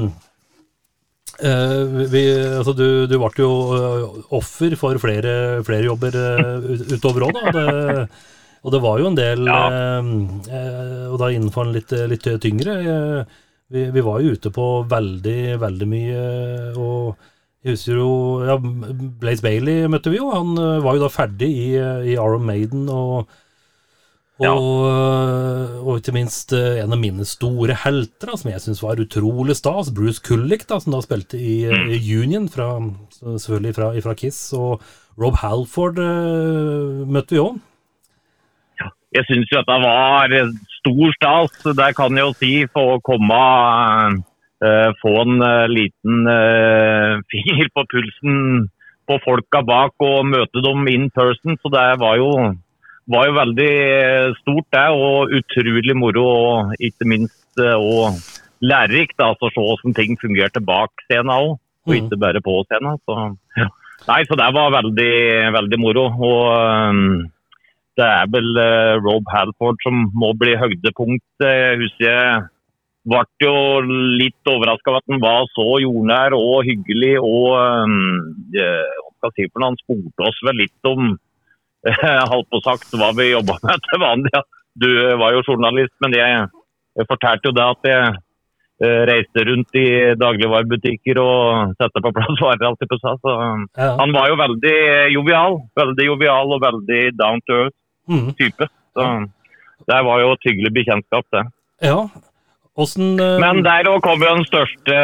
[1.43, 2.23] eh, vi,
[2.61, 5.35] altså du, du ble jo eh, offer for flere,
[5.67, 7.55] flere jobber eh, utover òg, da.
[7.57, 8.07] Det,
[8.66, 9.59] og det var jo en del Ja.
[9.70, 10.11] eh,
[10.49, 12.76] eh, Og da innenfor en litt, litt tyngre.
[12.82, 13.24] eh,
[13.72, 16.26] vi, vi var jo ute på veldig, veldig mye.
[16.78, 17.16] Og
[17.66, 18.09] jeg husker jo
[18.45, 18.57] ja,
[19.22, 20.32] Blaze Bailey møtte vi jo.
[20.34, 21.72] Han eh, var jo da ferdig i,
[22.11, 22.89] i Iron Maiden.
[22.89, 23.28] og
[24.36, 24.51] og, Ja.
[25.80, 29.55] og ikke minst eh, en av mine store helter, da, som jeg syns var utrolig
[29.55, 31.88] stas, Bruce Kulick, da, som da spilte i, Mm.
[31.95, 32.68] i Union, fra,
[33.22, 34.41] selvfølgelig fra, fra Kiss.
[34.53, 34.82] Og
[35.18, 37.61] Rob Halford eh, møtte vi òg.
[39.16, 40.34] Jeg syns jo dette var
[40.80, 41.57] stor stas.
[41.78, 43.41] Det kan jeg jo si for å komme
[44.66, 48.38] uh, Få en uh, liten uh, finger på pulsen
[49.05, 51.57] på folka bak og møte dem in person.
[51.61, 52.32] Så det var jo,
[53.11, 53.74] var jo veldig
[54.39, 54.88] stort, det.
[54.97, 56.26] Og utrolig moro.
[56.26, 58.18] Og ikke minst og
[58.66, 61.51] lærerikt altså, å se hvordan ting fungerte bak scenen òg,
[61.86, 61.97] og Mhm.
[62.01, 62.97] ikke bare på scenen.
[63.05, 63.68] Så, ja.
[64.07, 65.13] Nei, så det var veldig,
[65.53, 66.05] veldig moro.
[66.09, 67.30] Og
[67.99, 71.23] det er vel eh, Rob Halford som må bli høydepunkt.
[71.43, 72.43] Jeg husker jeg
[73.05, 73.53] ble jo
[74.19, 77.13] litt overraska over at han var så jordnær og hyggelig.
[77.21, 81.13] Og eh, hva skal jeg si for noe, han spurte oss vel litt om
[82.33, 84.43] halvt på sagt hva vi jobba med til vanlig.
[84.75, 84.89] Du
[85.21, 86.47] var jo journalist, men jeg,
[86.99, 88.09] jeg fortalte jo det at jeg
[88.83, 89.85] eh, reiste rundt i
[90.19, 92.67] dagligvarebutikker og sette på plass varer.
[92.73, 93.21] alltid på seg.
[93.23, 93.37] Så,
[93.79, 93.93] Ja.
[94.01, 94.75] han var jo veldig
[95.15, 95.61] jovial.
[95.79, 97.77] Veldig jovial og veldig down to earth
[98.08, 98.36] Mhm.
[98.39, 98.68] type.
[98.95, 99.06] Så
[99.89, 101.45] det var jo et hyggelig bekjentskap, det.
[101.82, 102.08] ja.
[102.76, 103.39] Hvordan, uh...
[103.39, 104.95] Men der òg kom jo den største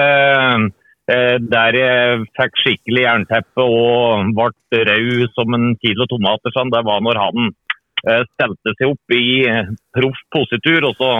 [1.08, 6.52] eh, Der jeg fikk skikkelig jernteppe og ble rød som en kilo tomater.
[6.52, 6.72] Sånn.
[6.74, 9.24] Det var når han eh, stelte seg opp i
[9.96, 11.14] proff positur, og så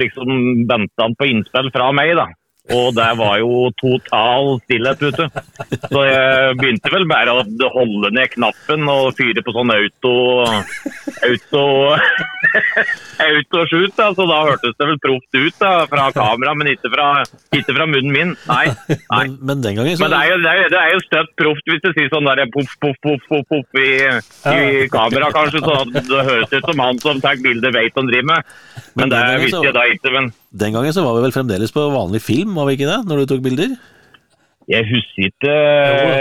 [0.00, 2.14] liksom ventet han på innspill fra meg.
[2.16, 2.30] da.
[2.76, 5.26] Og det var jo total stillhet ute.
[5.90, 10.14] Så jeg begynte vel bare å holde ned knappen og fyre på sånn auto
[11.26, 11.64] auto
[13.26, 13.94] autoshoot.
[13.98, 14.08] Da.
[14.16, 17.08] Så da hørtes det vel proft ut da, fra kamera, men ikke fra,
[17.56, 18.34] ikke fra munnen min.
[18.48, 18.64] Nei.
[18.88, 19.22] nei.
[19.28, 21.34] Men, men den gangen så Men det er jo, det er, det er jo støtt
[21.40, 23.90] proft hvis du sier sånn der poff, poff, poff, poff, poff i,
[24.54, 25.64] i kamera, kanskje.
[25.66, 28.54] Så det høres ut som han som tar bilder, vet han driver med.
[28.94, 30.14] Men Men det visste jeg da ikke.
[30.14, 30.32] men...
[30.50, 33.00] Den gangen så var vi vel fremdeles på vanlig film, var vi ikke det?
[33.06, 33.74] Når du tok bilder?
[34.70, 35.52] Jeg husker ikke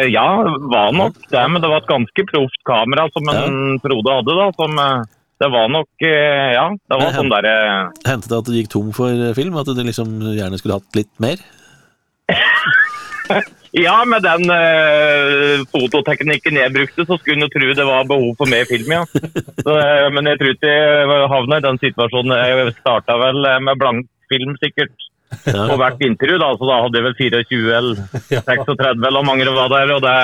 [0.09, 0.25] Ja,
[0.71, 4.37] var nok det, men det var et ganske proft kamera som en Frode hadde.
[4.39, 5.03] da, som eh,
[5.43, 7.55] Det var nok eh, Ja, det var Ja, sånn derre
[8.07, 9.57] Hendte det at du gikk tom for film?
[9.59, 11.41] At du liksom gjerne skulle hatt litt mer?
[13.77, 18.49] Ja, med den uh, fototeknikken jeg brukte, så skulle en tro det var behov for
[18.49, 19.03] mer film, ja.
[19.65, 22.33] Så, eh, men jeg tror ikke jeg havna i den situasjonen.
[22.39, 24.95] Jeg starta vel eh, med blank film, sikkert.
[25.45, 26.53] På hvert intervju, da.
[26.57, 27.99] Så da hadde jeg vel 24 eller
[28.47, 29.93] 36 eller mange det var der.
[29.97, 30.15] og det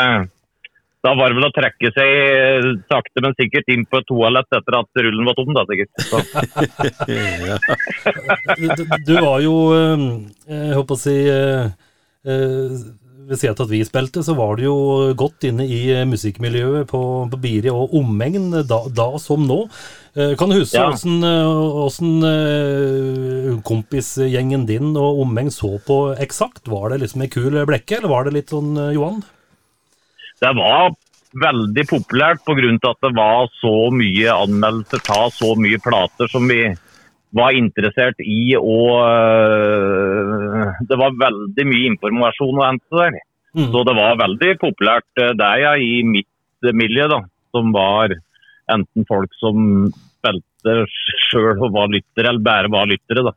[1.05, 4.55] da var det vel å trekke seg eh, sakte, men sikkert inn på et toalett
[4.57, 5.91] etter at rullen var tom, da sikkert.
[6.01, 6.17] Så.
[7.51, 7.59] ja.
[8.57, 10.05] Du, du var jo, eh,
[10.49, 11.67] jeg håper å si eh,
[13.25, 14.75] Ved siden av at vi spilte, så var du jo
[15.17, 17.01] godt inne i eh, musikkmiljøet på,
[17.31, 19.63] på Biri og omegn da, da som nå.
[20.13, 22.33] Eh, Kan du huske åssen ja.
[22.33, 26.69] eh, kompisgjengen din og omegn så på Eksakt?
[26.69, 29.23] Var det liksom ei kul blekke, eller var det litt sånn Johan?
[30.43, 30.93] Det var
[31.35, 32.71] veldig populært pga.
[32.91, 36.61] at det var så mye anmeldelser av så mye plater som vi
[37.35, 38.55] var interessert i.
[38.57, 43.19] Og øh, det var veldig mye informasjon å hente der.
[43.55, 43.69] Mm.
[43.71, 47.21] Så det var veldig populært øh, der ja, i mitt miljø, da.
[47.55, 48.15] Som var
[48.71, 50.77] enten folk som spilte
[51.29, 53.27] sjøl og var lyttere, eller bare var lyttere.
[53.29, 53.35] da.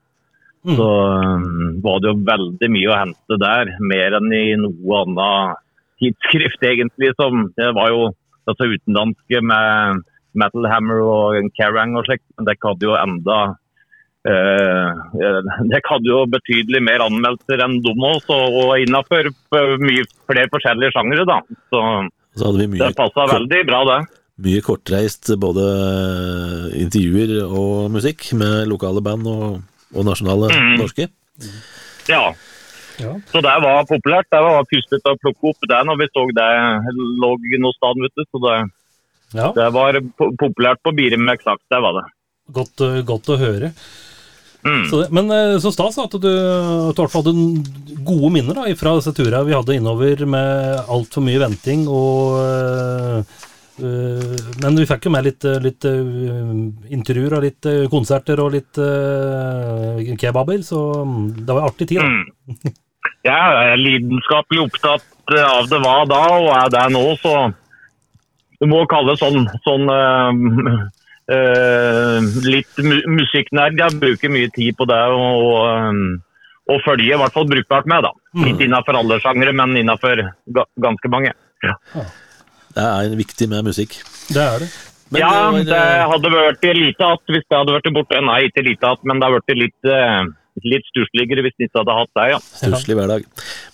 [0.66, 0.76] Mm.
[0.76, 5.64] Så øh, var det jo veldig mye å hente der, mer enn i noe annet
[5.98, 7.14] tidsskrift egentlig.
[7.18, 8.10] som Det var jo
[8.48, 10.04] altså utenlandske med
[10.38, 13.56] Metal Hammer og Kerrang og slikt, men det hadde jo enda eh,
[14.26, 19.30] Det hadde jo betydelig mer anmeldelser enn dem også, og, innafor
[19.82, 21.38] mye flere forskjellige sjangere, da.
[21.72, 21.82] Så
[22.38, 24.00] Så hadde vi mye, det passa veldig bra, det.
[24.44, 25.64] mye kortreist både
[26.78, 29.62] intervjuer og musikk med lokale band og,
[29.94, 30.76] og nasjonale Mm.
[30.78, 31.08] norske.
[32.08, 32.32] Ja.
[32.98, 33.12] Ja.
[33.30, 34.26] Så det var populært.
[34.30, 36.50] Det var pustet å plukke opp det når vi så det
[37.22, 37.30] lå
[37.62, 38.26] noe sted.
[38.30, 38.56] Så det,
[39.38, 39.52] ja.
[39.54, 42.06] det var populært på Birum eksakt, det var det.
[42.52, 43.72] Godt, eh, godt å høre.
[44.66, 44.86] Mm.
[44.90, 48.58] Så men eh, så stas at du, at du i hvert fall hadde gode minner
[48.58, 51.86] da, fra disse turene vi hadde innover med altfor mye venting.
[51.88, 53.38] og øh,
[53.78, 60.64] Men vi fikk jo med litt, litt intervjuer og litt konserter og litt øh, kebaber,
[60.66, 62.02] så mm, det var en artig tid.
[62.02, 62.08] da.
[62.10, 62.74] Mm.
[63.28, 65.06] Jeg er lidenskapelig opptatt
[65.36, 67.34] av det var da, og er det nå, så
[68.58, 70.86] du må kalle det sånn, sånn eh,
[71.28, 73.76] litt mu musikknerd.
[73.78, 76.20] Jeg bruker mye tid på det og, og,
[76.72, 78.06] og følger i hvert fall brukbart med.
[78.06, 78.12] da.
[78.46, 80.22] Litt innenfor alle sjangere, men innenfor
[80.56, 81.34] ga ganske mange.
[81.64, 81.74] Ja,
[82.78, 83.98] Det er viktig med musikk.
[84.30, 84.70] Det er det.
[85.10, 88.20] Men ja det det var, eh, hadde vært lite att hvis det hadde vært borte.
[88.20, 90.24] Nei, ikke lite att, men det hadde vært litt, eh,
[90.64, 92.38] litt stussligere hvis Nisse hadde hatt deg, ja.
[92.40, 93.26] stusslig hverdag.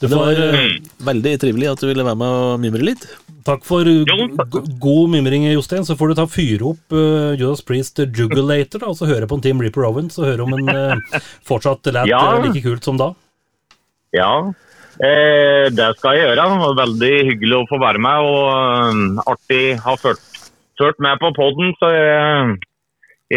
[0.02, 0.88] Men det var eh, Mm.
[1.08, 3.06] veldig trivelig at du ville være med og mimre litt.
[3.44, 4.54] Takk for Jo, takk.
[4.80, 5.84] god mimring, Jostein.
[5.84, 9.36] Så får du ta fyre opp uh, Judas Priest Jugulator, da, og så høre på
[9.36, 12.38] en Team Reaper Owens, og høre om en uh, fortsatt lät Ja.
[12.40, 13.10] like kult som da.
[14.16, 14.52] Ja,
[15.02, 16.36] eh, det skal jeg gjøre.
[16.38, 18.28] Det var Veldig hyggelig å få være med.
[18.30, 20.22] Og eh, artig å ha ført,
[20.80, 22.54] ført med på poden, så jeg,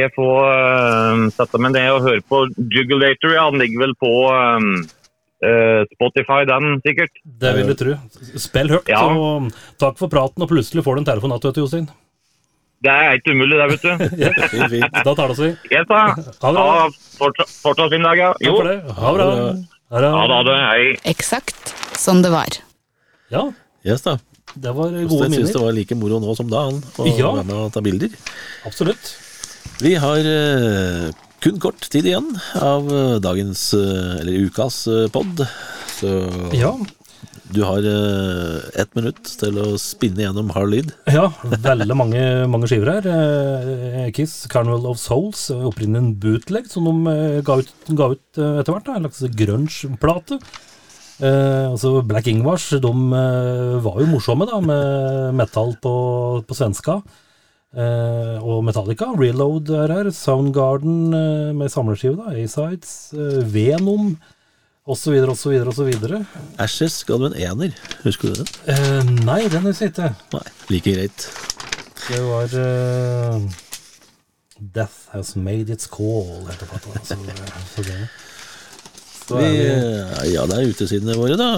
[0.04, 2.42] jeg får uh, sette meg ned og høre på
[2.74, 3.34] Jugulator.
[3.36, 4.68] Ja, den ligger vel på um,
[5.46, 7.14] uh, Spotify, den sikkert.
[7.44, 7.96] Det vil jeg tro.
[8.48, 9.04] Spill høyt, Ja.
[9.10, 9.50] um,
[9.82, 11.88] takk for praten, og plutselig får du en telefon igjen, Jostein.
[12.86, 14.06] Det er ikke umulig, det, vet du.
[14.24, 14.32] Ja.
[14.52, 14.98] Fint, fint.
[15.08, 15.54] Da tar det i.
[15.74, 16.02] Yes, da.
[16.44, 16.84] Ha det bra.
[17.18, 18.32] Fortsatt, fortsatt fin dag, ja.
[18.38, 18.58] Takk Jo.
[18.60, 18.78] for det.
[19.02, 19.48] Ha det bra.
[19.98, 20.12] Ha det.
[20.32, 20.58] Ha det.
[20.68, 20.84] Hei.
[21.16, 22.60] Eksakt som det var.
[23.34, 23.48] Ja,
[23.88, 24.18] Yes da.
[24.56, 25.38] det var gode minner.
[25.38, 27.32] Jeg syns det var like moro nå som da, han, å Ja.
[27.38, 28.14] være med og ta bilder.
[28.68, 29.10] Absolutt.
[29.82, 31.10] Vi har eh,
[31.44, 32.32] kun kort tid igjen
[32.66, 35.44] av eh, dagens, eh, eller ukas pod.
[36.00, 36.14] Så
[36.58, 36.74] Ja.
[37.54, 37.80] du har
[38.76, 40.90] ett minutt til å spinne gjennom hard lyd.
[41.08, 42.22] Ja, veldig mange,
[42.52, 44.10] mange skiver her.
[44.14, 47.16] Kiss, Carnival of Souls, opprinnelig en bootleg som de
[47.48, 48.92] ga ut, ga ut etter hvert.
[48.98, 50.42] En slags grunge-plate.
[51.18, 52.92] Eh, altså Black Ingvars de
[53.82, 55.96] var jo morsomme da, med metal på,
[56.46, 57.00] på svenska.
[57.78, 64.16] Eh, og Metallica, Reload er her, Soundgarden uh, med samleskive, da, A-Sides, Uh, Venom
[64.90, 65.92] osv., osv., osv.
[66.64, 68.50] Ashes ga du en ener, husker du den?
[68.66, 70.10] Uh, nei, den husker jeg ikke.
[70.34, 71.28] Nei, like greit.
[72.08, 72.58] Det var
[74.58, 77.04] Death Has Made Its Call, heter plata.
[77.04, 77.20] Så,
[77.76, 78.00] så det.
[79.06, 81.50] Så Vi, eh, ja, det er utesidene våre, da.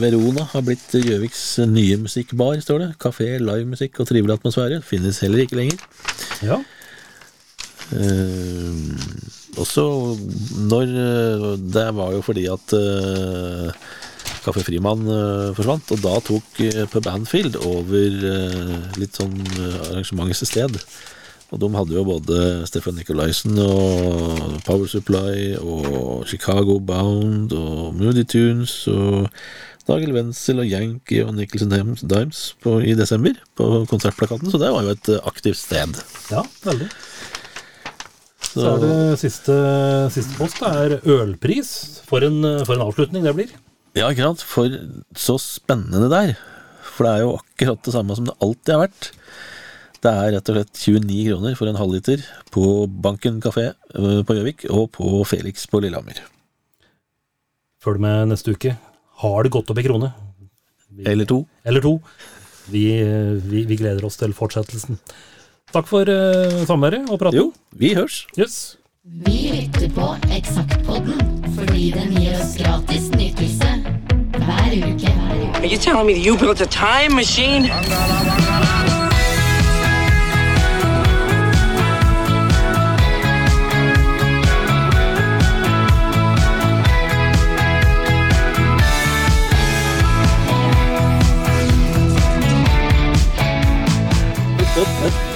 [0.00, 2.90] Verona har blitt Gjøviks nye musikkbar, står det.
[3.02, 4.80] Kafé, livemusikk og trivelig atmosfære.
[4.86, 5.88] Finnes heller ikke lenger.
[6.46, 6.62] ja,
[7.90, 8.76] Uh,
[9.58, 9.82] også
[10.70, 13.88] når eh, Det var jo fordi at eh,
[14.44, 19.90] Kaffe Frimann uh, forsvant, og da tok uh, Pub Anfield over eh, litt sånn arrangementets
[19.90, 20.78] arrangementssted.
[21.50, 22.40] Og de hadde jo både
[22.70, 29.26] Stefan Nicolaisen og Power Supply og Chicago Bound og Moody Tunes og
[29.88, 31.72] Dagel Wenzel og Yankee og Nicholson
[32.06, 35.98] Dimes- på, i desember på konsertplakaten, så det var jo et eh, aktivt sted.
[36.30, 36.86] Ja, veldig.
[38.50, 39.56] Så, Så er det siste,
[40.14, 40.60] siste post.
[40.62, 41.72] Det er ølpris.
[42.06, 43.50] For en, for en avslutning det blir.
[43.98, 44.42] Ja, ikke sant?
[44.46, 44.70] For
[45.18, 46.32] så spennende det er.
[46.94, 49.10] For det er jo akkurat det samme som det alltid har vært.
[50.00, 52.22] Det er rett og slett 29 kroner for en halvliter
[52.54, 52.64] på
[53.04, 56.22] Banken kafé øh, på Gjøvik og på Felix på Lillehammer.
[57.84, 58.76] Følg med neste uke.
[59.20, 60.12] Har det gått opp i krone?
[61.04, 61.42] Eller to.
[61.64, 61.98] Eller to.
[62.72, 62.84] Vi,
[63.44, 64.98] vi, vi gleder oss til fortsettelsen.
[65.70, 67.38] Takk for uh, samværet og praten.
[67.38, 68.24] Jo, vi hørs.
[68.38, 68.76] Yes.
[69.04, 71.20] Vi lytter på Eksaktpodden
[71.56, 73.68] fordi den gir oss gratis nytelse
[74.40, 75.14] hver uke.
[75.60, 77.68] Are you telling me you built a time machine?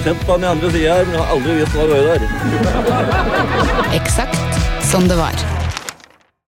[0.03, 2.03] Sett på den i andre sida her, men jeg har aldri visst hva det var
[2.13, 2.21] der.
[3.99, 5.54] Eksakt som det var.